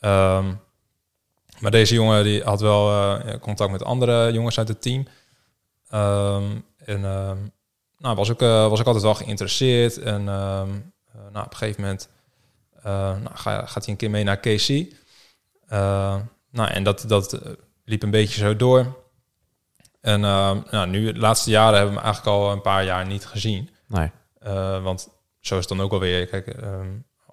[0.00, 0.44] Ehm,
[1.60, 5.06] maar deze jongen die had wel eh, contact met andere jongens uit het team.
[5.88, 6.44] Ehm,
[6.76, 7.38] en ehm,
[7.98, 9.98] nou, was, ook, eh, was ook altijd wel geïnteresseerd.
[9.98, 10.62] En eh,
[11.32, 12.08] nou, op een gegeven moment
[13.22, 14.94] nou, ga, gaat hij een keer mee naar KC.
[16.50, 17.40] Nou, en dat, dat
[17.84, 19.04] liep een beetje zo door.
[20.00, 23.26] En nou, nu, de laatste jaren hebben we hem eigenlijk al een paar jaar niet
[23.26, 23.70] gezien.
[23.86, 24.10] Nee.
[24.82, 25.08] Want
[25.40, 26.26] zo is het dan ook alweer.
[26.26, 26.48] Kijk,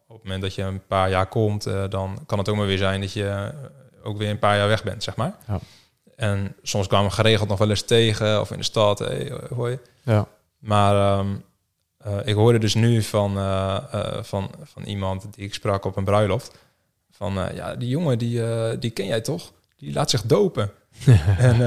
[0.07, 2.77] op het moment dat je een paar jaar komt, dan kan het ook maar weer
[2.77, 3.53] zijn dat je
[4.03, 5.35] ook weer een paar jaar weg bent, zeg maar.
[5.47, 5.59] Ja.
[6.15, 9.69] En soms kwamen we geregeld nog wel eens tegen, of in de stad, hey, hoor
[9.69, 9.79] je.
[10.03, 10.27] Ja.
[10.59, 11.35] Maar ehm,
[11.97, 15.95] eh, ik hoorde dus nu van, eh, eh, van, van iemand die ik sprak op
[15.95, 16.51] een bruiloft.
[17.11, 18.41] Van, ja, die jongen, die,
[18.79, 19.51] die ken jij toch?
[19.77, 20.71] Die laat zich dopen.
[21.37, 21.57] en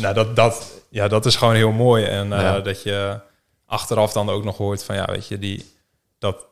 [0.00, 2.04] nou, dat, dat, ja, dat is gewoon heel mooi.
[2.04, 2.60] En Ja.
[2.60, 3.20] dat je
[3.66, 5.72] achteraf dan ook nog hoort van, ja, weet je, die,
[6.18, 6.46] dat,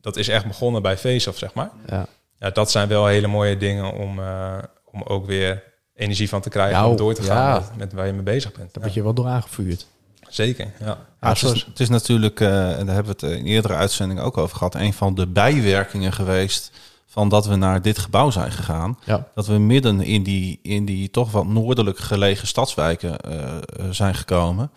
[0.00, 1.70] dat is echt begonnen bij Face-Off, zeg maar.
[1.86, 2.06] Ja.
[2.38, 5.62] Ja, dat zijn wel hele mooie dingen om, eh, om ook weer
[5.94, 7.54] energie van te krijgen om door te gaan ja.
[7.58, 8.64] met, met waar je mee bezig bent.
[8.64, 9.86] Daar Ja, word je wel door aangevuurd.
[10.28, 10.98] zeker, ja.
[11.20, 14.22] Het, is, is- het is natuurlijk, eh, en daar hebben we het in eerdere uitzendingen
[14.22, 16.70] ook over gehad, een van de bijwerkingen geweest
[17.06, 18.98] van dat we naar dit gebouw zijn gegaan.
[19.04, 19.28] Ja.
[19.34, 23.54] Dat we midden in die, in die toch wat noordelijk gelegen stadswijken eh,
[23.90, 24.70] zijn gekomen.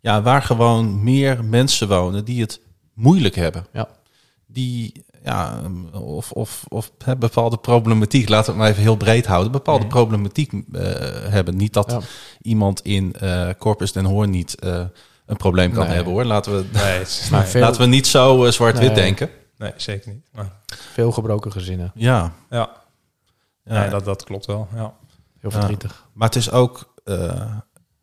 [0.00, 2.60] Ja, waar gewoon meer mensen wonen die het
[2.94, 3.66] moeilijk hebben.
[3.72, 3.88] Ja.
[4.46, 5.60] Die, ja,
[5.92, 9.86] of, of, of hè, bepaalde problematiek, laten we het maar even heel breed houden, bepaalde
[9.86, 10.60] problematiek eh,
[11.28, 11.56] hebben.
[11.56, 12.00] Niet dat Ja.
[12.42, 14.80] iemand in eh, Corpus den Hoorn niet eh,
[15.26, 15.94] een probleem kan Nee.
[15.94, 16.24] hebben hoor.
[16.24, 19.02] Laten we, Nee, het is- Maar nee, veel- laten we niet zo zwart-wit Nee.
[19.02, 19.30] denken.
[19.58, 20.26] nee, zeker niet.
[20.32, 20.52] Maar,
[20.92, 21.92] Veel gebroken gezinnen.
[21.94, 22.70] Ja, ja,
[23.64, 23.80] ja.
[23.80, 24.68] Nee, dat, dat klopt wel.
[24.74, 24.80] Ja.
[25.40, 25.50] Heel Ja.
[25.50, 26.04] verdrietig.
[26.12, 27.52] Maar het is ook, eh,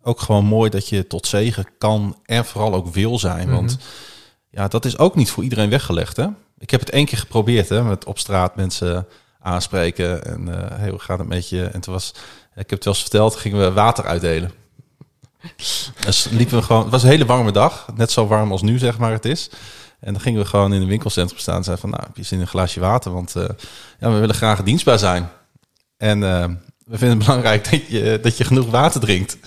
[0.04, 3.48] ook gewoon mooi dat je tot zegen kan en vooral ook wil zijn.
[3.48, 3.56] Mhm.
[3.56, 3.78] Want
[4.50, 6.18] ja, dat is ook niet voor iedereen weggelegd.
[6.18, 6.28] Hè?
[6.62, 9.08] Ik heb het één keer geprobeerd, hè, met op straat mensen
[9.40, 10.26] aanspreken.
[10.26, 11.64] En eh, hey, hoe gaat het met je?
[11.64, 12.10] En toen was,
[12.56, 14.52] ik heb het wel eens verteld, gingen we water uitdelen.
[16.06, 17.88] Dus liepen we gewoon, het was een hele warme dag.
[17.96, 19.50] Net zo warm als nu, zeg maar, het is.
[20.00, 22.24] En dan gingen we gewoon in een winkelcentrum staan en zeiden van, nou, heb je
[22.24, 23.12] zin in een glaasje water?
[23.12, 23.50] Want eh,
[24.00, 25.30] ja, we willen graag dienstbaar zijn.
[25.98, 26.46] En eh,
[26.86, 29.38] we vinden het belangrijk dat je, dat je genoeg water drinkt.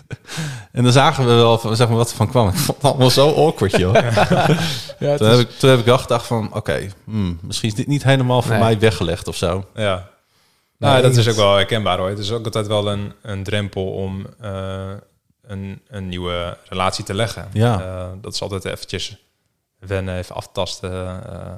[0.75, 2.49] En dan zagen we wel van, zeg maar, wat er van kwam.
[2.49, 3.95] Ik vond het allemaal zo awkward, joh.
[4.99, 7.87] Ja, Toen heb, ik, toen heb ik wel gedacht van, oké, hmm, misschien is dit
[7.87, 8.61] niet helemaal voor Nee.
[8.61, 9.65] mij weggelegd of zo.
[9.75, 9.95] Ja.
[10.79, 12.09] Nee, Nou, dat is ook wel herkenbaar hoor.
[12.09, 14.91] Het is ook altijd wel een, een drempel om eh,
[15.43, 17.49] een, een nieuwe relatie te leggen.
[17.53, 17.81] Ja.
[17.81, 19.17] Eh, dat is altijd eventjes
[19.79, 20.91] wennen, even aftasten.
[21.33, 21.53] eh,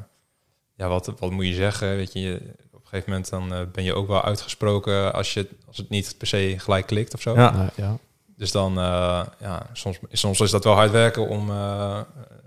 [0.77, 1.97] ja, wat, wat moet je zeggen?
[1.97, 2.41] Weet je,
[2.73, 6.15] op een gegeven moment dan ben je ook wel uitgesproken als, je, als het niet
[6.19, 7.35] per se gelijk klikt of zo.
[7.35, 7.71] Ja.
[7.77, 7.97] Ja.
[8.37, 11.99] Dus dan, eh, ja, soms, soms is dat wel hard werken om eh,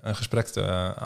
[0.02, 0.64] een gesprek te,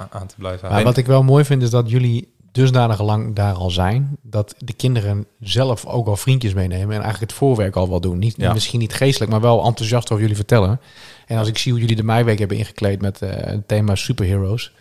[0.09, 3.53] aan- te blijven Maar wat ik wel mooi vind is dat jullie dusdanig lang daar
[3.53, 7.89] al zijn, dat de kinderen zelf ook al vriendjes meenemen en eigenlijk het voorwerk al
[7.89, 8.17] wel doen.
[8.19, 8.53] Niet, Ja.
[8.53, 10.79] Misschien niet geestelijk, maar wel enthousiast over jullie vertellen.
[11.27, 14.73] En als ik zie hoe jullie de meiweek hebben ingekleed met eh, het thema superheroes,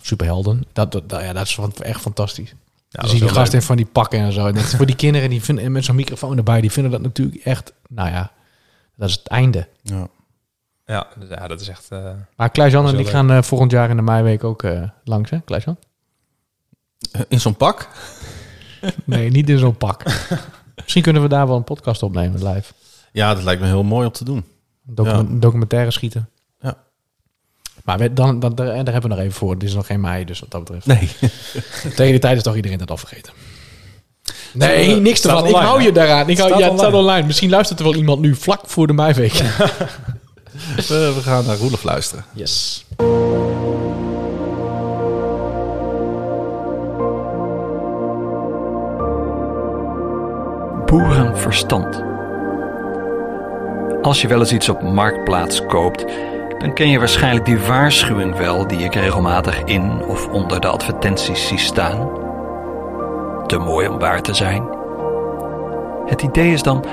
[0.00, 2.48] of superhelden, dat, dat, ja, dat is van- echt fantastisch.
[2.88, 4.46] Ja, dat zie je heel gasten van die pakken en zo.
[4.46, 7.02] En dat voor die kinderen die vinden, en met zo'n microfoon erbij, die vinden dat
[7.02, 8.32] natuurlijk echt, nou ja,
[8.96, 9.68] dat is het einde.
[9.82, 10.08] Ja.
[10.86, 11.86] Ja, dus ja, dat is echt...
[11.90, 15.30] eh, Maar Klaas-Jan en ik gaan eh, volgend jaar in de meiweek ook eh, langs,
[15.30, 15.76] hè, Klaas-Jan?
[17.28, 17.88] In zo'n pak?
[19.04, 20.02] Nee, niet in zo'n pak.
[20.76, 22.72] Misschien kunnen we daar wel een podcast opnemen live.
[23.12, 24.44] Ja, dat lijkt me heel mooi om te doen.
[24.94, 25.22] Ja.
[25.28, 26.28] Documentaire schieten.
[26.60, 26.76] Ja.
[27.84, 29.52] Maar we- dan, dan, daar, daar hebben we nog even voor.
[29.52, 30.86] Het is nog geen mei, dus wat dat betreft.
[30.86, 31.08] Nee.
[31.96, 33.32] Tegen die tijd is toch iedereen dat al vergeten.
[34.52, 35.38] Nee, niks ervan.
[35.38, 35.84] Ik online, hou hè?
[35.84, 36.28] je daaraan.
[36.28, 37.08] Ik hou, Staat ja, het staat online.
[37.08, 37.26] online.
[37.26, 39.32] Misschien luistert er wel iemand nu vlak voor de meiweek.
[40.76, 42.24] We, we gaan naar Roelof luisteren.
[42.32, 42.84] Yes.
[50.92, 52.02] boerenverstand.
[54.02, 56.04] Als je wel eens iets op Marktplaats koopt,
[56.58, 61.46] dan ken je waarschijnlijk die waarschuwing wel die ik regelmatig in of onder de advertenties
[61.46, 62.21] zie staan.
[63.52, 64.68] Te mooi om waar te zijn.
[66.06, 66.84] Het idee is dan,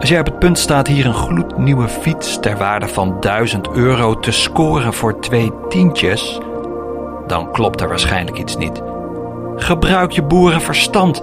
[0.00, 4.14] als jij op het punt staat hier een gloednieuwe fiets ter waarde van 1000 euro
[4.14, 6.40] te scoren voor twee tientjes,
[7.26, 8.82] dan klopt er waarschijnlijk iets niet.
[9.56, 11.22] Gebruik je boerenverstand.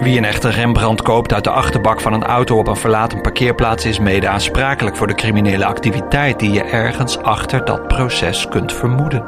[0.00, 3.84] Wie een echte Rembrandt koopt uit de achterbak van een auto op een verlaten parkeerplaats
[3.84, 9.24] is mede aansprakelijk voor de criminele activiteit die je ergens achter dat proces kunt vermoeden.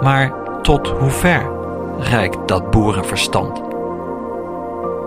[0.00, 0.32] Maar
[0.62, 1.55] tot hoe ver
[1.98, 3.62] reikt dat boerenverstand?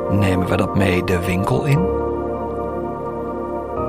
[0.10, 1.88] Nemen we dat mee de winkel in?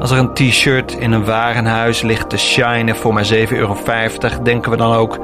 [0.01, 3.77] Als er een t-shirt in een warenhuis ligt te shinen voor maar 7,50 euro,
[4.43, 5.19] denken we dan ook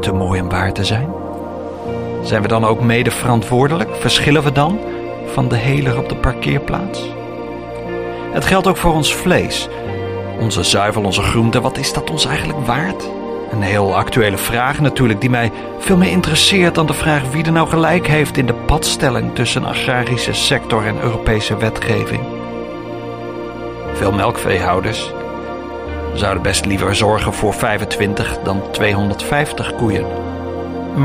[0.00, 1.12] te mooi om waar te zijn?
[2.22, 3.96] Zijn we dan ook mede verantwoordelijk?
[3.96, 4.78] Verschillen we dan
[5.26, 7.14] van de heler op de parkeerplaats?
[8.32, 9.68] Het geldt ook voor ons vlees.
[10.40, 13.17] Onze zuivel, onze groente, wat is dat ons eigenlijk waard?
[13.50, 17.52] Een heel actuele vraag natuurlijk, die mij veel meer interesseert dan de vraag wie er
[17.52, 22.20] nou gelijk heeft in de padstelling tussen agrarische sector en Europese wetgeving.
[23.92, 25.12] Veel melkveehouders
[26.14, 30.06] zouden best liever zorgen voor 25 dan 250 koeien.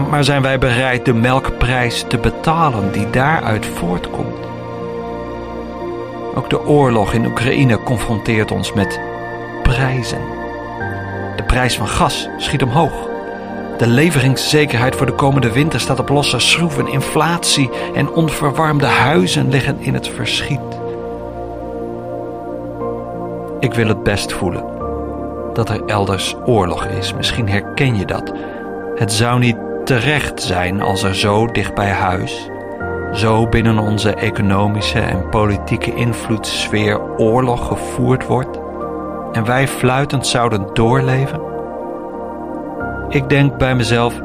[0.10, 4.46] Maar zijn wij bereid de melkprijs te betalen die daaruit voortkomt?
[6.36, 9.00] Ook de oorlog in Oekraïne confronteert ons met
[9.64, 10.43] prijzen.
[11.36, 13.12] De prijs van gas schiet omhoog.
[13.78, 16.88] De leveringszekerheid voor de komende winter staat op losse schroeven.
[16.88, 20.60] Inflatie en onverwarmde huizen liggen in het verschiet.
[23.60, 24.66] Ik wil het best voelen
[25.54, 27.14] dat er elders oorlog is.
[27.14, 28.34] Misschien herken je dat.
[28.96, 32.50] Het zou niet terecht zijn als er zo dicht bij huis,
[33.14, 38.63] zo binnen onze economische en politieke invloedssfeer oorlog gevoerd wordt
[39.34, 41.42] en wij fluitend zouden doorleven?
[43.10, 44.22] Ik denk bij mezelf,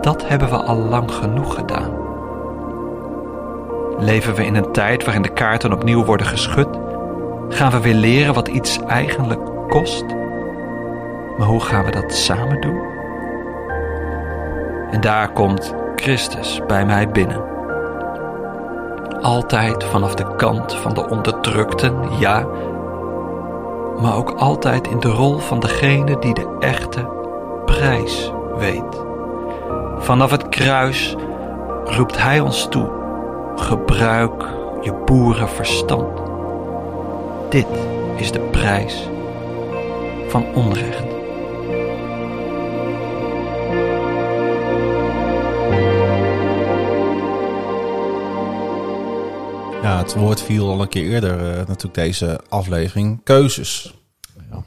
[0.00, 1.90] dat hebben we al lang genoeg gedaan.
[3.98, 6.68] Leven we in een tijd waarin de kaarten opnieuw worden geschud?
[7.48, 10.04] Gaan we weer leren wat iets eigenlijk kost?
[11.38, 12.80] Maar hoe gaan we dat samen doen?
[14.90, 17.50] En daar komt Christus bij mij binnen.
[19.20, 22.46] Altijd vanaf de kant van de onderdrukten, ja,
[24.00, 27.08] maar ook altijd in de rol van degene die de echte
[27.64, 29.04] prijs weet.
[29.98, 31.16] Vanaf het kruis
[31.84, 32.90] roept Hij ons toe:
[33.56, 34.44] gebruik
[34.80, 36.20] je boerenverstand.
[37.48, 37.66] Dit
[38.16, 39.08] is de prijs
[40.28, 41.11] van onrecht.
[50.02, 53.20] Het woord viel al een keer eerder, eh, natuurlijk deze aflevering.
[53.24, 53.94] Keuzes.
[54.50, 54.64] Ja.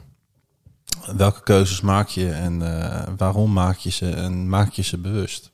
[1.16, 5.50] Welke keuzes maak je en eh, waarom maak je ze en maak je ze bewust?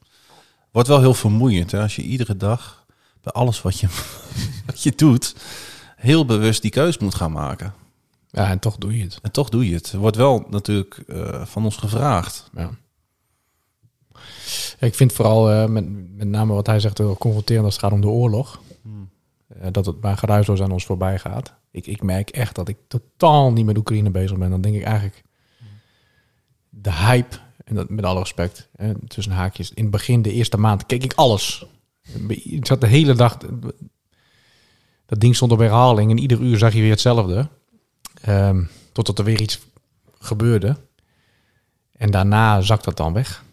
[0.70, 2.84] Wordt wel heel vermoeiend hè, als je iedere dag
[3.22, 3.88] bij alles wat je,
[4.66, 5.34] wat je doet,
[5.96, 7.74] heel bewust die keus moet gaan maken.
[8.30, 9.18] Ja, en toch doe je het.
[9.22, 9.92] En toch doe je het.
[9.92, 12.50] Wordt wel natuurlijk eh, van ons gevraagd.
[12.54, 12.70] Ja.
[14.78, 18.00] Ik vind vooral met, met name wat hij zegt heel confronterend als het gaat om
[18.00, 18.60] de oorlog.
[19.60, 21.54] Eh, dat het maar geruisloos aan ons voorbij gaat.
[21.70, 24.50] Ik, ik merk echt dat ik totaal niet met Oekraïne bezig ben.
[24.50, 25.22] Dan denk ik eigenlijk
[26.68, 29.72] de hype, en dat met alle respect, hè, tussen haakjes.
[29.74, 31.66] In het begin, de eerste maand, keek ik alles.
[32.28, 33.38] Ik zat de hele dag,
[35.06, 37.48] dat ding stond op herhaling en ieder uur zag je weer hetzelfde.
[38.22, 39.60] Ehm, totdat er weer iets
[40.18, 40.76] gebeurde.
[41.92, 43.44] En daarna zakt dat dan weg.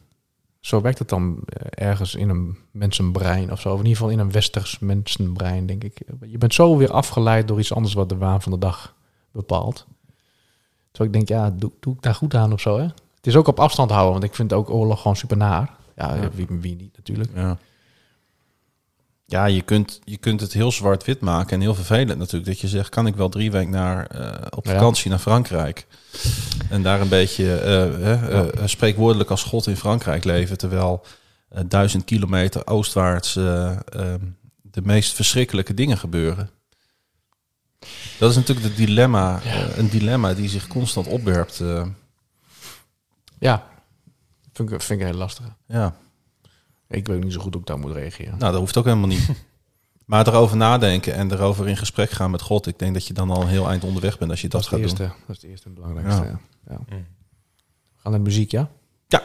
[0.59, 3.69] Zo werkt het dan eh, ergens in een mensenbrein of zo.
[3.69, 6.01] Of in ieder geval in een westers mensenbrein, denk ik.
[6.25, 8.95] Je bent zo weer afgeleid door iets anders wat de waan van de dag
[9.31, 9.87] bepaalt.
[10.91, 12.83] Terwijl ik denk, ja, doe, doe ik daar goed aan of zo, hè?
[13.15, 15.75] Het is ook op afstand houden, want ik vind ook oorlog gewoon super naar.
[15.95, 16.29] Ja, Ja.
[16.33, 17.29] Wie, wie niet natuurlijk.
[17.35, 17.57] Ja,
[19.31, 22.45] ja je, kunt, je kunt het heel zwart-wit maken en heel vervelend natuurlijk.
[22.45, 24.71] Dat je zegt, kan ik wel drie weken naar, eh, op Ja.
[24.71, 25.87] vakantie naar Frankrijk?
[26.69, 30.57] En daar een beetje eh, eh, spreekwoordelijk als God in Frankrijk leven.
[30.57, 31.05] Terwijl
[31.67, 33.79] duizend kilometer oostwaarts eh, eh,
[34.61, 36.49] de meest verschrikkelijke dingen gebeuren.
[38.19, 39.39] Dat is natuurlijk het dilemma,
[39.77, 41.63] een dilemma die zich constant opwerpt.
[43.39, 43.63] Ja,
[44.53, 45.45] vind ik, vind ik heel lastig.
[45.67, 45.95] ja.
[46.89, 48.37] Ik weet niet zo goed hoe ik daar moet reageren.
[48.37, 49.29] Nou, dat hoeft ook helemaal niet.
[50.05, 52.67] Maar erover nadenken en erover in gesprek gaan met God.
[52.67, 54.71] Ik denk dat je dan al een heel eind onderweg bent als je dat, dat,
[54.71, 55.05] is gaat het doen.
[55.07, 56.23] eerste, dat is het eerste en belangrijkste.
[56.23, 56.39] Ja.
[56.67, 56.79] Ja.
[56.89, 56.95] Ja.
[56.95, 56.95] We
[57.97, 58.69] gaan naar de muziek, ja?
[59.07, 59.23] Ja.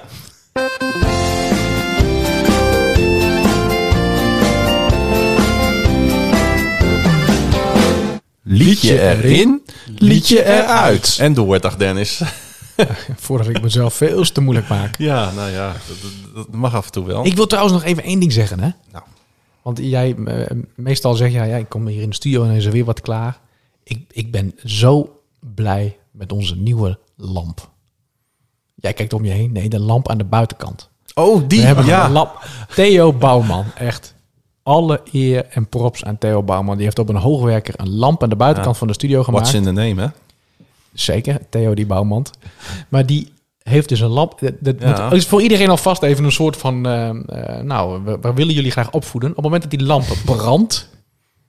[8.42, 9.62] Liedje erin,
[9.98, 11.16] liedje eruit.
[11.20, 12.22] En door, dag Dennis.
[13.16, 14.98] Voordat ik mezelf veel te moeilijk maak.
[14.98, 15.72] Ja, nou ja,
[16.34, 17.26] dat, mag af en toe wel.
[17.26, 18.70] Ik wil trouwens nog even één ding zeggen, hè?
[18.92, 19.04] Nou.
[19.62, 22.64] Want jij, eh, meestal zeg jij, ja, ik kom hier in de studio en is
[22.64, 23.40] er weer wat klaar.
[23.82, 25.20] Ik, ik ben zo
[25.54, 27.70] blij met onze nieuwe lamp.
[28.74, 29.52] Jij kijkt om je heen.
[29.52, 30.88] Nee, de lamp aan de buitenkant.
[31.14, 32.04] oh, die, We hebben ja.
[32.04, 32.46] een lamp.
[32.74, 34.14] Theo Bouwman, echt.
[34.62, 36.74] Alle eer en props aan Theo Bouwman.
[36.76, 38.78] Die heeft op een hoogwerker een lamp aan de buitenkant Ja.
[38.78, 39.50] van de studio gemaakt.
[39.50, 40.08] What's in the name, hè?
[40.94, 42.26] Zeker, Theo die Bouwman.
[42.88, 44.38] Maar die heeft dus een lamp.
[44.40, 45.04] Dat, dat Ja.
[45.08, 46.86] moet, is voor iedereen alvast even een soort van...
[46.86, 49.30] eh, eh, nou, we, we willen jullie graag opvoeden.
[49.30, 50.88] Op het moment dat die lamp brandt...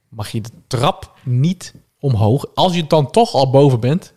[0.08, 2.46] mag je de trap niet omhoog.
[2.54, 4.12] Als je dan toch al boven bent...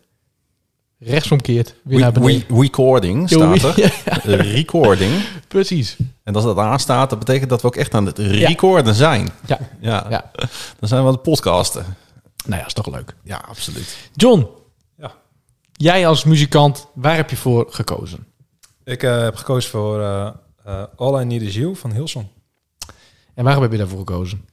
[0.98, 2.54] rechtsomkeert, weer naar We, beneden.
[2.56, 3.92] we- recording staat er.
[4.52, 5.12] Recording.
[5.48, 5.96] Precies.
[6.22, 9.28] En als dat aanstaat, dat betekent dat we ook echt aan het recorden zijn.
[9.46, 10.30] Ja, Ja, ja.
[10.78, 11.84] dan zijn we aan het podcasten.
[12.46, 13.14] Nou ja, is toch leuk.
[13.24, 13.96] Ja, absoluut.
[14.14, 14.46] John.
[15.80, 18.26] Jij als muzikant, waar heb je voor gekozen?
[18.84, 20.30] Ik eh, heb gekozen voor eh,
[20.64, 22.26] eh, All I Need Is You van Hillsong.
[23.34, 24.48] En waarom heb je daarvoor gekozen?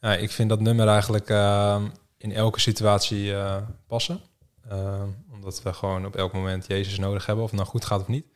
[0.00, 1.82] Ja, ik vind dat nummer eigenlijk eh,
[2.16, 3.56] in elke situatie eh,
[3.86, 4.20] passen.
[4.68, 5.02] Eh,
[5.32, 8.08] omdat we gewoon op elk moment Jezus nodig hebben, of het nou goed gaat of
[8.08, 8.26] niet.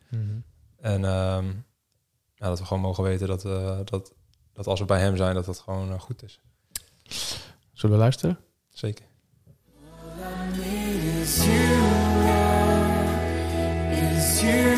[0.79, 1.45] En ehm,
[2.35, 4.13] ja, dat we gewoon mogen weten dat, eh, dat,
[4.53, 6.39] dat als we bij hem zijn, dat dat gewoon goed is.
[7.73, 8.39] Zullen we luisteren?
[8.69, 9.05] Zeker.
[10.01, 11.72] All I need
[14.43, 14.72] you.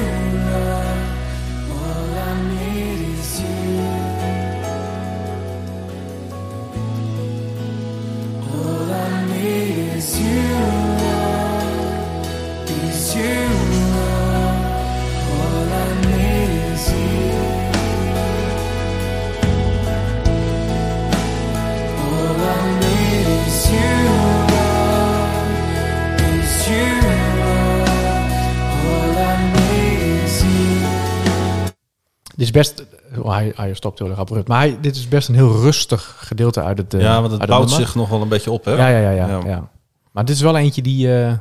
[32.35, 32.85] Dit is best...
[33.17, 34.47] oh, hij, hij stopt heel erg abrupt.
[34.47, 36.93] Maar hij, dit is best een heel rustig gedeelte uit het...
[36.93, 37.85] eh, ja, want het bouwt nummer.
[37.85, 38.71] zich nog wel een beetje op, hè?
[38.73, 39.45] Ja, ja, ja, ja, Ja.
[39.45, 39.69] ja.
[40.11, 41.23] Maar dit is wel eentje die...
[41.23, 41.33] eh,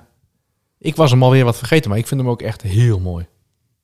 [0.78, 3.26] ik was hem alweer wat vergeten, maar ik vind hem ook echt heel mooi.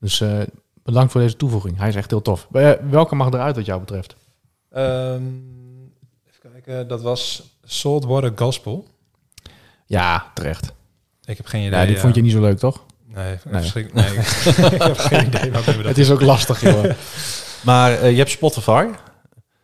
[0.00, 0.38] Dus eh,
[0.82, 1.78] bedankt voor deze toevoeging.
[1.78, 2.48] Hij is echt heel tof.
[2.52, 4.16] Eh, welke mag eruit wat jou betreft?
[4.70, 5.22] Ehm,
[6.28, 8.86] even kijken, dat was Saltwater Gospel.
[9.86, 10.72] Ja, terecht.
[11.24, 11.78] Ik heb geen idee.
[11.78, 12.84] Ja, die eh, vond je niet zo leuk, toch?
[13.14, 13.86] Nee, Nee.
[13.92, 14.06] nee.
[14.06, 14.16] ik,
[14.72, 16.84] ik heb geen idee wat we dat Het is ook lastig, joh.
[17.64, 18.86] Maar eh, je hebt Spotify.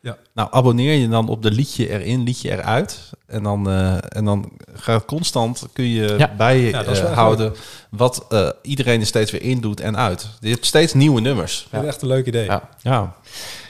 [0.01, 0.16] Ja.
[0.34, 3.11] Nou, abonneer je dan op de liedje erin, liedje eruit.
[3.26, 6.34] En dan, eh, en dan gaat constant kun je Ja.
[6.36, 7.51] bij Ja, eh,
[7.90, 10.28] wat eh, iedereen er steeds weer in doet en uit.
[10.40, 11.66] Je hebt steeds nieuwe nummers.
[11.70, 12.44] Dat is echt een leuk idee.
[12.44, 12.68] Ja.
[12.82, 13.14] Ja.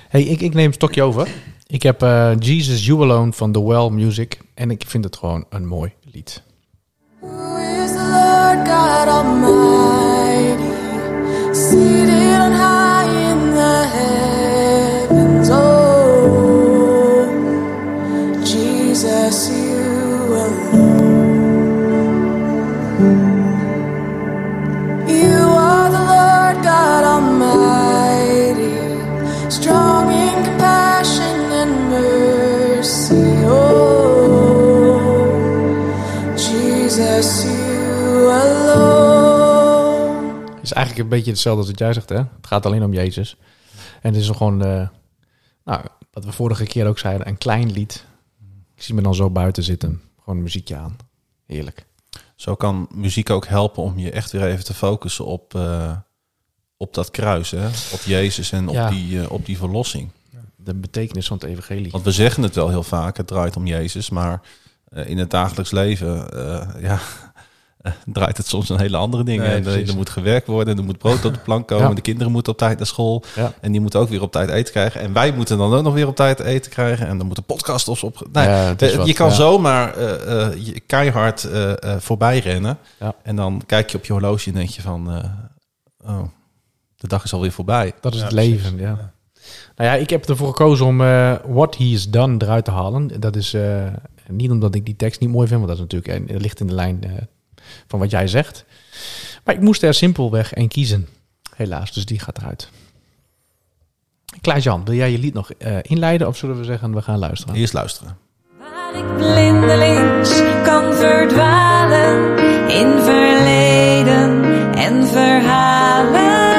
[0.08, 1.28] Hey, ik, ik neem een stokje over.
[1.66, 4.38] Ik heb eh, Jesus You Alone van The Well Music.
[4.54, 6.42] En ik vind het gewoon een mooi lied.
[7.28, 10.70] Who is the Lord God Almighty,
[11.54, 12.25] seated
[40.76, 42.16] eigenlijk een beetje hetzelfde als wat jij zegt, hè?
[42.16, 43.36] Het gaat alleen om Jezus.
[44.02, 44.88] En het is gewoon, eh,
[45.64, 48.04] nou, wat we vorige keer ook zeiden, een klein lied.
[48.74, 50.00] Ik zie me dan zo buiten zitten.
[50.18, 50.96] Gewoon een muziekje aan.
[51.46, 51.86] Heerlijk.
[52.34, 55.96] Zo kan muziek ook helpen om je echt weer even te focussen op, eh,
[56.76, 57.50] op dat kruis.
[57.50, 57.66] Hè?
[57.66, 58.90] Op Jezus en op, Ja.
[58.90, 60.10] die, eh, op die verlossing.
[60.56, 61.90] De betekenis van het evangelie.
[61.90, 64.10] Want we zeggen het wel heel vaak, het draait om Jezus.
[64.10, 64.40] Maar
[65.04, 66.28] in het dagelijks leven
[66.80, 67.00] ja,
[68.06, 69.44] draait het soms een hele andere dingen.
[69.46, 71.88] Nee, En er- er moet gewerkt worden, er moet brood op de plank komen.
[71.88, 71.94] Ja.
[71.94, 73.22] De kinderen moeten op tijd naar school.
[73.34, 73.52] Ja.
[73.60, 75.00] En die moeten ook weer op tijd eten krijgen.
[75.00, 77.06] En wij moeten dan ook nog weer op tijd eten krijgen.
[77.06, 78.26] En dan moeten podcasts op...
[78.32, 79.34] Nee, Ja, is eh, wat, je kan ja.
[79.34, 82.78] zomaar eh, eh, keihard eh, eh, voorbij rennen.
[83.00, 83.14] Ja.
[83.22, 85.10] En dan kijk je op je horloge en denk je van...
[85.12, 86.22] eh, oh,
[86.96, 87.92] de dag is alweer voorbij.
[88.00, 88.52] Dat is Ja, het precies.
[88.62, 89.14] leven, ja.
[89.76, 93.20] Nou ja, ik heb ervoor gekozen om eh, What He Has Done eruit te halen.
[93.20, 93.86] Dat is eh,
[94.28, 96.66] niet omdat ik die tekst niet mooi vind, want dat is natuurlijk eh, ligt in
[96.66, 97.10] de lijn eh,
[97.86, 98.64] van wat jij zegt.
[99.44, 101.08] Maar ik moest er simpelweg één kiezen.
[101.56, 102.70] Helaas, dus die gaat eruit.
[104.40, 107.54] Klaas-Jan, wil jij je lied nog eh, inleiden of zullen we zeggen we gaan luisteren?
[107.54, 108.18] Eerst luisteren.
[108.58, 112.38] Waar ik blindelings kan verdwalen
[112.68, 114.44] in verleden
[114.74, 116.56] en verhalen.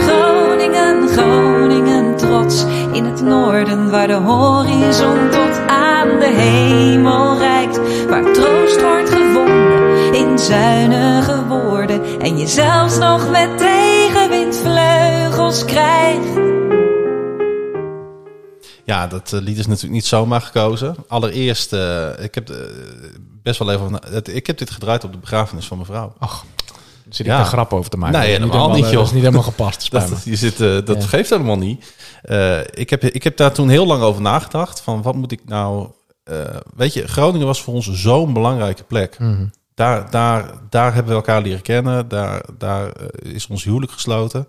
[0.00, 7.80] Groningen, Groningen, trots in het noorden, waar de horizon tot aan de hemel reikt.
[8.08, 9.19] Waar troost wordt
[10.40, 16.38] zuinige woorden en je zelfs nog met tegenwind vleugels krijgt.
[18.84, 20.94] Ja, dat eh, lied is natuurlijk niet zomaar gekozen.
[21.08, 22.56] Allereerst, eh, ik heb eh,
[23.42, 24.00] best wel even...
[24.10, 26.12] het- Ik heb dit gedraaid op de begrafenis van mijn vrouw.
[26.18, 26.44] Ach,
[27.08, 27.38] zit ik Ja.
[27.38, 28.18] een grap over te maken.
[28.18, 28.92] Nee, Dat is helemaal niet, joh.
[28.94, 29.90] Dat is niet helemaal gepast.
[29.90, 31.08] Dat, je zit, dat Ja.
[31.08, 31.92] geeft helemaal niet.
[32.22, 34.80] Eh, ik, heb, ik heb daar toen heel lang over nagedacht.
[34.80, 35.88] Van wat moet ik nou...
[36.24, 36.36] eh,
[36.76, 39.18] weet je, Groningen was voor ons zo'n belangrijke plek.
[39.18, 39.44] Mhm.
[39.74, 42.08] Daar, daar, daar hebben we elkaar leren kennen.
[42.08, 44.48] Daar, daar eh, is ons huwelijk gesloten.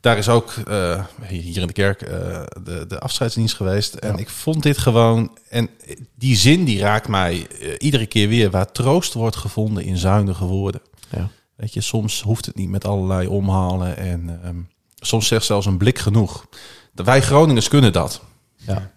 [0.00, 3.94] Daar is ook eh, hier in de kerk eh, de, de afscheidsdienst geweest.
[3.94, 4.18] En Ja.
[4.18, 5.38] ik vond dit gewoon...
[5.48, 5.68] En
[6.14, 7.46] die zin die raakt mij
[7.78, 8.50] iedere keer weer...
[8.50, 10.80] waar troost wordt gevonden in zuinige woorden.
[11.10, 11.30] Ja.
[11.56, 13.96] Weet je, soms hoeft het niet met allerlei omhalen.
[13.96, 14.58] En ehm,
[14.94, 16.46] soms zegt zelfs een blik genoeg.
[16.94, 18.20] Wij Groningers kunnen dat.
[18.56, 18.90] Ja.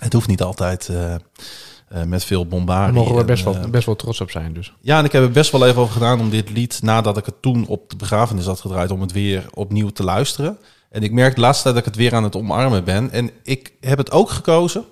[0.00, 0.90] Het hoeft niet altijd
[1.88, 2.92] eh, met veel Daar bombardie.
[2.92, 4.72] mogen we en, best wel, eh, best wel trots op zijn dus.
[4.80, 7.26] ja, en ik heb er best wel even over gedaan om dit lied, nadat ik
[7.26, 10.58] het toen op de begrafenis had gedraaid, om het weer opnieuw te luisteren.
[10.90, 13.10] En ik merk de laatste tijd dat ik het weer aan het omarmen ben.
[13.10, 14.84] En ik heb het ook gekozen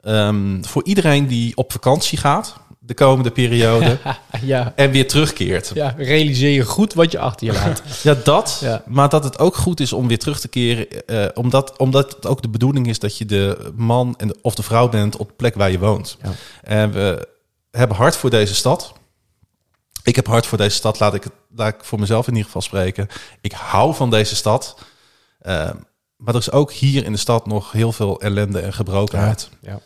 [0.00, 2.60] ehm, voor iedereen die op vakantie gaat
[2.90, 3.98] de komende periode
[4.42, 5.70] Ja, en weer terugkeert.
[5.74, 7.82] ja, realiseer je goed wat je achter je laat.
[8.02, 8.58] Ja, dat.
[8.60, 8.82] Ja.
[8.86, 11.06] Maar dat het ook goed is om weer terug te keren.
[11.06, 14.54] eh, omdat, omdat het ook de bedoeling is dat je de man en de, of
[14.54, 16.16] de vrouw bent op de plek waar je woont.
[16.22, 16.30] Ja.
[16.62, 17.28] En we
[17.70, 18.92] hebben hart voor deze stad.
[20.02, 22.46] Ik heb hart voor deze stad, laat ik, het, laat ik voor mezelf in ieder
[22.46, 23.08] geval spreken.
[23.40, 24.76] Ik hou van deze stad.
[25.38, 25.70] Eh,
[26.16, 29.48] maar er is ook hier in de stad nog heel veel ellende en gebrokenheid.
[29.60, 29.80] Ja.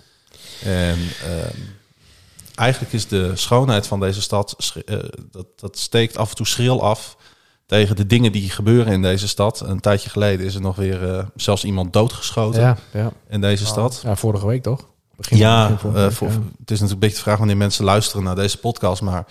[0.62, 1.60] En ehm,
[2.54, 4.98] eigenlijk is de schoonheid van deze stad, eh,
[5.30, 7.16] dat, dat steekt af en toe schril af
[7.66, 9.60] tegen de dingen die gebeuren in deze stad.
[9.60, 13.12] Een tijdje geleden is er nog weer eh, zelfs iemand doodgeschoten Ja, ja.
[13.28, 14.00] in deze stad.
[14.04, 14.88] ja, vorige week toch?
[15.16, 16.34] Begin, Ja, begin vorige eh, week, voor, ja.
[16.34, 19.26] het is natuurlijk een beetje de vraag wanneer mensen luisteren naar deze podcast, maar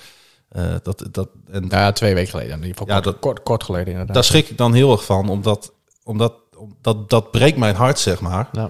[0.50, 2.52] eh, dat, dat, en Ja, twee weken geleden.
[2.52, 4.14] In ieder geval Ja, kort, dat- kort, kort geleden inderdaad.
[4.16, 5.72] daar schrik ik dan heel erg van, omdat,
[6.04, 6.34] omdat,
[6.82, 8.50] dat, dat breekt mijn hart, zeg maar.
[8.52, 8.70] Nou,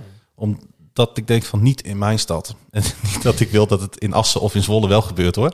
[0.96, 2.56] Omdat ik denk van niet in mijn stad.
[2.72, 5.54] En niet dat ik wil dat het in Assen of in Zwolle wel gebeurt hoor.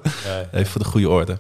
[0.52, 1.40] Even voor de goede orde.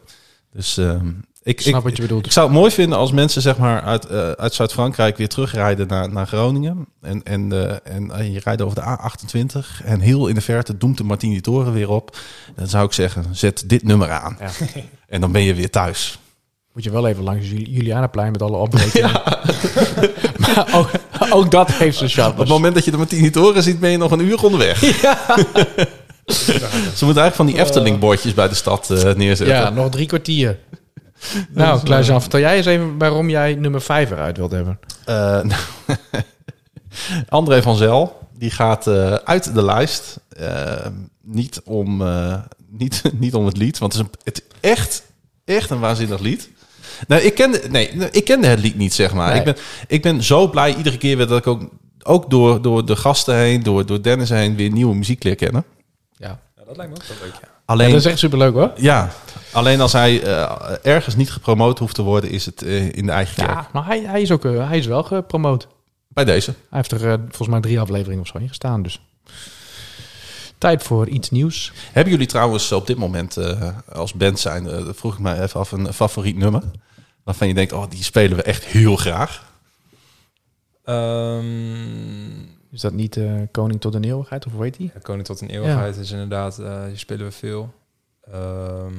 [0.51, 1.07] Dus ehm,
[1.43, 2.25] ik, ik snap ik, wat je bedoelt.
[2.25, 5.87] ik zou het mooi vinden als mensen zeg maar, uit, eh, uit Zuid-Frankrijk weer terugrijden
[5.87, 6.87] naar, naar Groningen.
[7.01, 9.83] En, en, eh, en eh, je rijdt over de A28.
[9.83, 12.17] En heel in de verte doemt de Martini Toren weer op.
[12.55, 14.37] Dan zou ik zeggen, zet dit nummer aan.
[14.39, 14.49] Ja.
[15.07, 16.19] En dan ben je weer thuis.
[16.79, 19.11] Moet je wel even langs Juli- Julianaplein met alle opbrekingen.
[20.43, 20.89] maar ook,
[21.29, 22.53] ook dat heeft zijn Op het charme.
[22.53, 24.79] moment dat je de Martini Toren ziet, ben je nog een uur onderweg.
[26.99, 29.55] Ze moeten eigenlijk van die Efteling-bordjes bij de stad eh, neerzetten.
[29.55, 30.59] Ja, nog drie kwartier.
[31.49, 34.79] Nou, Klaas-Jan, vertel jij eens even waarom jij nummer 5 eruit wilt hebben.
[35.05, 35.61] Eh, nou,
[37.29, 40.19] André van Zel, die gaat eh, uit de lijst.
[40.29, 40.85] Eh,
[41.23, 42.35] niet, om, eh,
[42.69, 45.03] niet, niet om het lied, want het is, een, het is echt,
[45.45, 46.49] echt een waanzinnig lied.
[47.07, 49.29] Nou, ik kende, nee, ik kende het lied niet, zeg maar.
[49.29, 49.37] Nee.
[49.37, 49.55] Ik, ben,
[49.87, 51.61] ik ben zo blij iedere keer weer dat ik ook,
[52.03, 55.63] ook door, door de gasten heen, door, door Dennis heen, weer nieuwe muziek leer kennen.
[56.17, 57.47] Ja, Ja, dat lijkt me ook wel leuk, ja.
[57.65, 58.71] Alleen, dat is echt superleuk hoor.
[58.75, 59.09] ja,
[59.51, 63.11] alleen als hij eh, ergens niet gepromoot hoeft te worden, is het eh, in de
[63.11, 63.49] eigen kerk.
[63.49, 65.67] Ja, maar hij, hij, is ook, eh, hij is wel gepromoot.
[66.07, 66.53] Bij deze.
[66.69, 68.81] Hij heeft er volgens mij drie afleveringen of zo in gestaan.
[68.83, 68.99] Dus
[70.59, 71.71] tijd voor iets nieuws.
[71.91, 75.59] Hebben jullie trouwens op dit moment eh, als band zijn, eh, vroeg ik mij even
[75.59, 76.63] af, een favoriet nummer?
[77.29, 79.51] Waarvan je denkt, oh, die spelen we echt heel graag.
[80.83, 82.39] Ehm,
[82.71, 84.91] Is dat niet eh, Koning tot de Eeuwigheid of hoe heet die?
[84.93, 87.73] ja, Koning tot een eeuwigheid is inderdaad, eh die spelen we veel.
[88.31, 88.93] Ehm,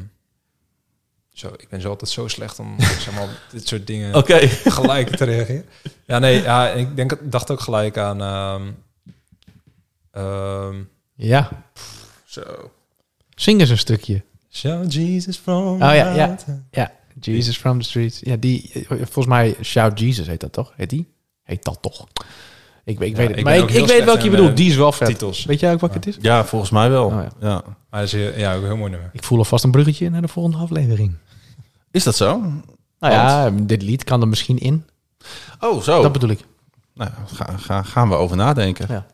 [1.32, 4.38] zo, ik ben zo altijd zo slecht om zeg maar, dit soort dingen Oké.
[4.78, 5.64] gelijk te reageren.
[6.06, 8.20] Ja, nee, ja, ik denk, dacht ook gelijk aan...
[8.20, 8.72] ehm,
[10.10, 10.82] ehm,
[11.14, 11.64] Ja,
[12.24, 12.70] zo.
[13.34, 14.22] zing eens een stukje.
[14.50, 16.36] Shout Jesus from Oh ja, ja.
[16.70, 18.20] Ja, Jesus from the streets.
[18.22, 20.72] Ja, die, eh, volgens mij Shout Jesus heet dat toch?
[20.76, 21.08] Heet die?
[21.42, 22.06] Heet dat toch?
[22.84, 23.38] Ik, weet- ik Ja, weet het.
[23.38, 24.48] ik maar ik, weet welke je bedoelt.
[24.50, 25.08] eh, Die is wel vet.
[25.08, 25.44] titels.
[25.44, 26.16] Weet jij ook wat het is?
[26.20, 27.04] Ja, volgens mij wel.
[27.06, 27.28] Oh, ja.
[27.40, 27.62] ja.
[27.90, 29.10] Maar dat is heel- ja, ook een heel mooi nummer.
[29.12, 31.14] Ik voel alvast een bruggetje naar de volgende aflevering.
[31.90, 32.38] Is dat zo?
[32.98, 34.84] Nou ja, dit lied kan er misschien in.
[35.60, 36.02] Oh, zo.
[36.02, 36.40] Dat bedoel ik.
[36.94, 38.86] Nou, ga, ga, gaan we over nadenken.
[38.88, 39.06] Ja.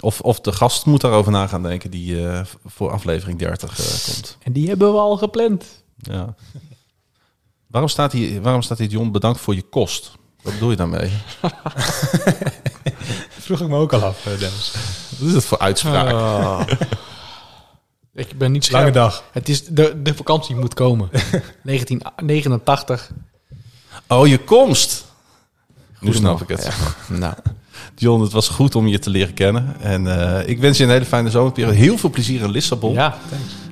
[0.00, 4.12] Of, of de gast moet daarover na gaan denken die eh, voor aflevering 30 eh,
[4.14, 4.38] komt.
[4.42, 5.64] En die hebben we al gepland.
[5.96, 6.34] Ja.
[7.72, 10.12] Waarom, staat hier, waarom staat hier, John, bedankt voor je kost?
[10.42, 11.10] Wat bedoel je daarmee?
[13.38, 14.72] vroeg ik me ook al af, eh, Dennis.
[15.18, 16.12] Wat is dat voor uitspraak?
[16.12, 16.60] Oh.
[18.14, 18.80] ik ben niet scherp.
[18.80, 19.24] Lange dag.
[19.32, 21.08] Het is, de, de vakantie moet komen.
[21.62, 23.10] 1989.
[24.06, 25.04] Oh, je komst.
[26.00, 26.64] Nu snap ik het.
[27.08, 27.16] Ja.
[27.16, 27.34] Nou,
[27.96, 29.80] John, het was goed om je te leren kennen.
[29.80, 30.06] En
[30.38, 31.76] eh, ik wens je een hele fijne zomerperiode.
[31.76, 32.92] Heel veel plezier in Lissabon.
[32.92, 33.18] ja.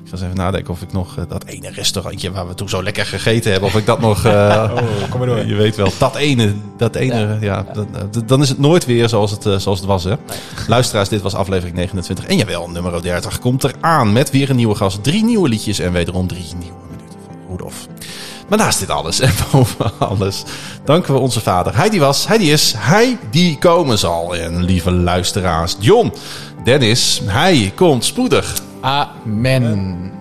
[0.11, 2.83] ga eens even nadenken of ik nog eh, dat ene restaurantje waar we toen zo
[2.83, 4.25] lekker gegeten hebben, of ik dat nog.
[4.25, 5.45] eh, Oh, kom maar door.
[5.45, 9.09] Je weet wel, dat ene, dat ene, ja, dan, eh, dan is het nooit weer
[9.09, 10.03] zoals het, zoals het was.
[10.03, 10.13] Hè?
[10.67, 12.25] Luisteraars, dit was aflevering 29.
[12.25, 15.03] En jawel, nummer 30 komt eraan met weer een nieuwe gast.
[15.03, 17.87] Drie nieuwe liedjes en wederom drie nieuwe minuten van Rudolf.
[18.49, 20.43] Maar naast dit alles en boven alles
[20.85, 21.75] danken we onze vader.
[21.75, 24.35] Hij die was, hij die is, hij die komen zal.
[24.35, 26.13] En lieve luisteraars, John,
[26.63, 28.61] Dennis, hij komt spoedig.
[28.81, 30.20] Amén.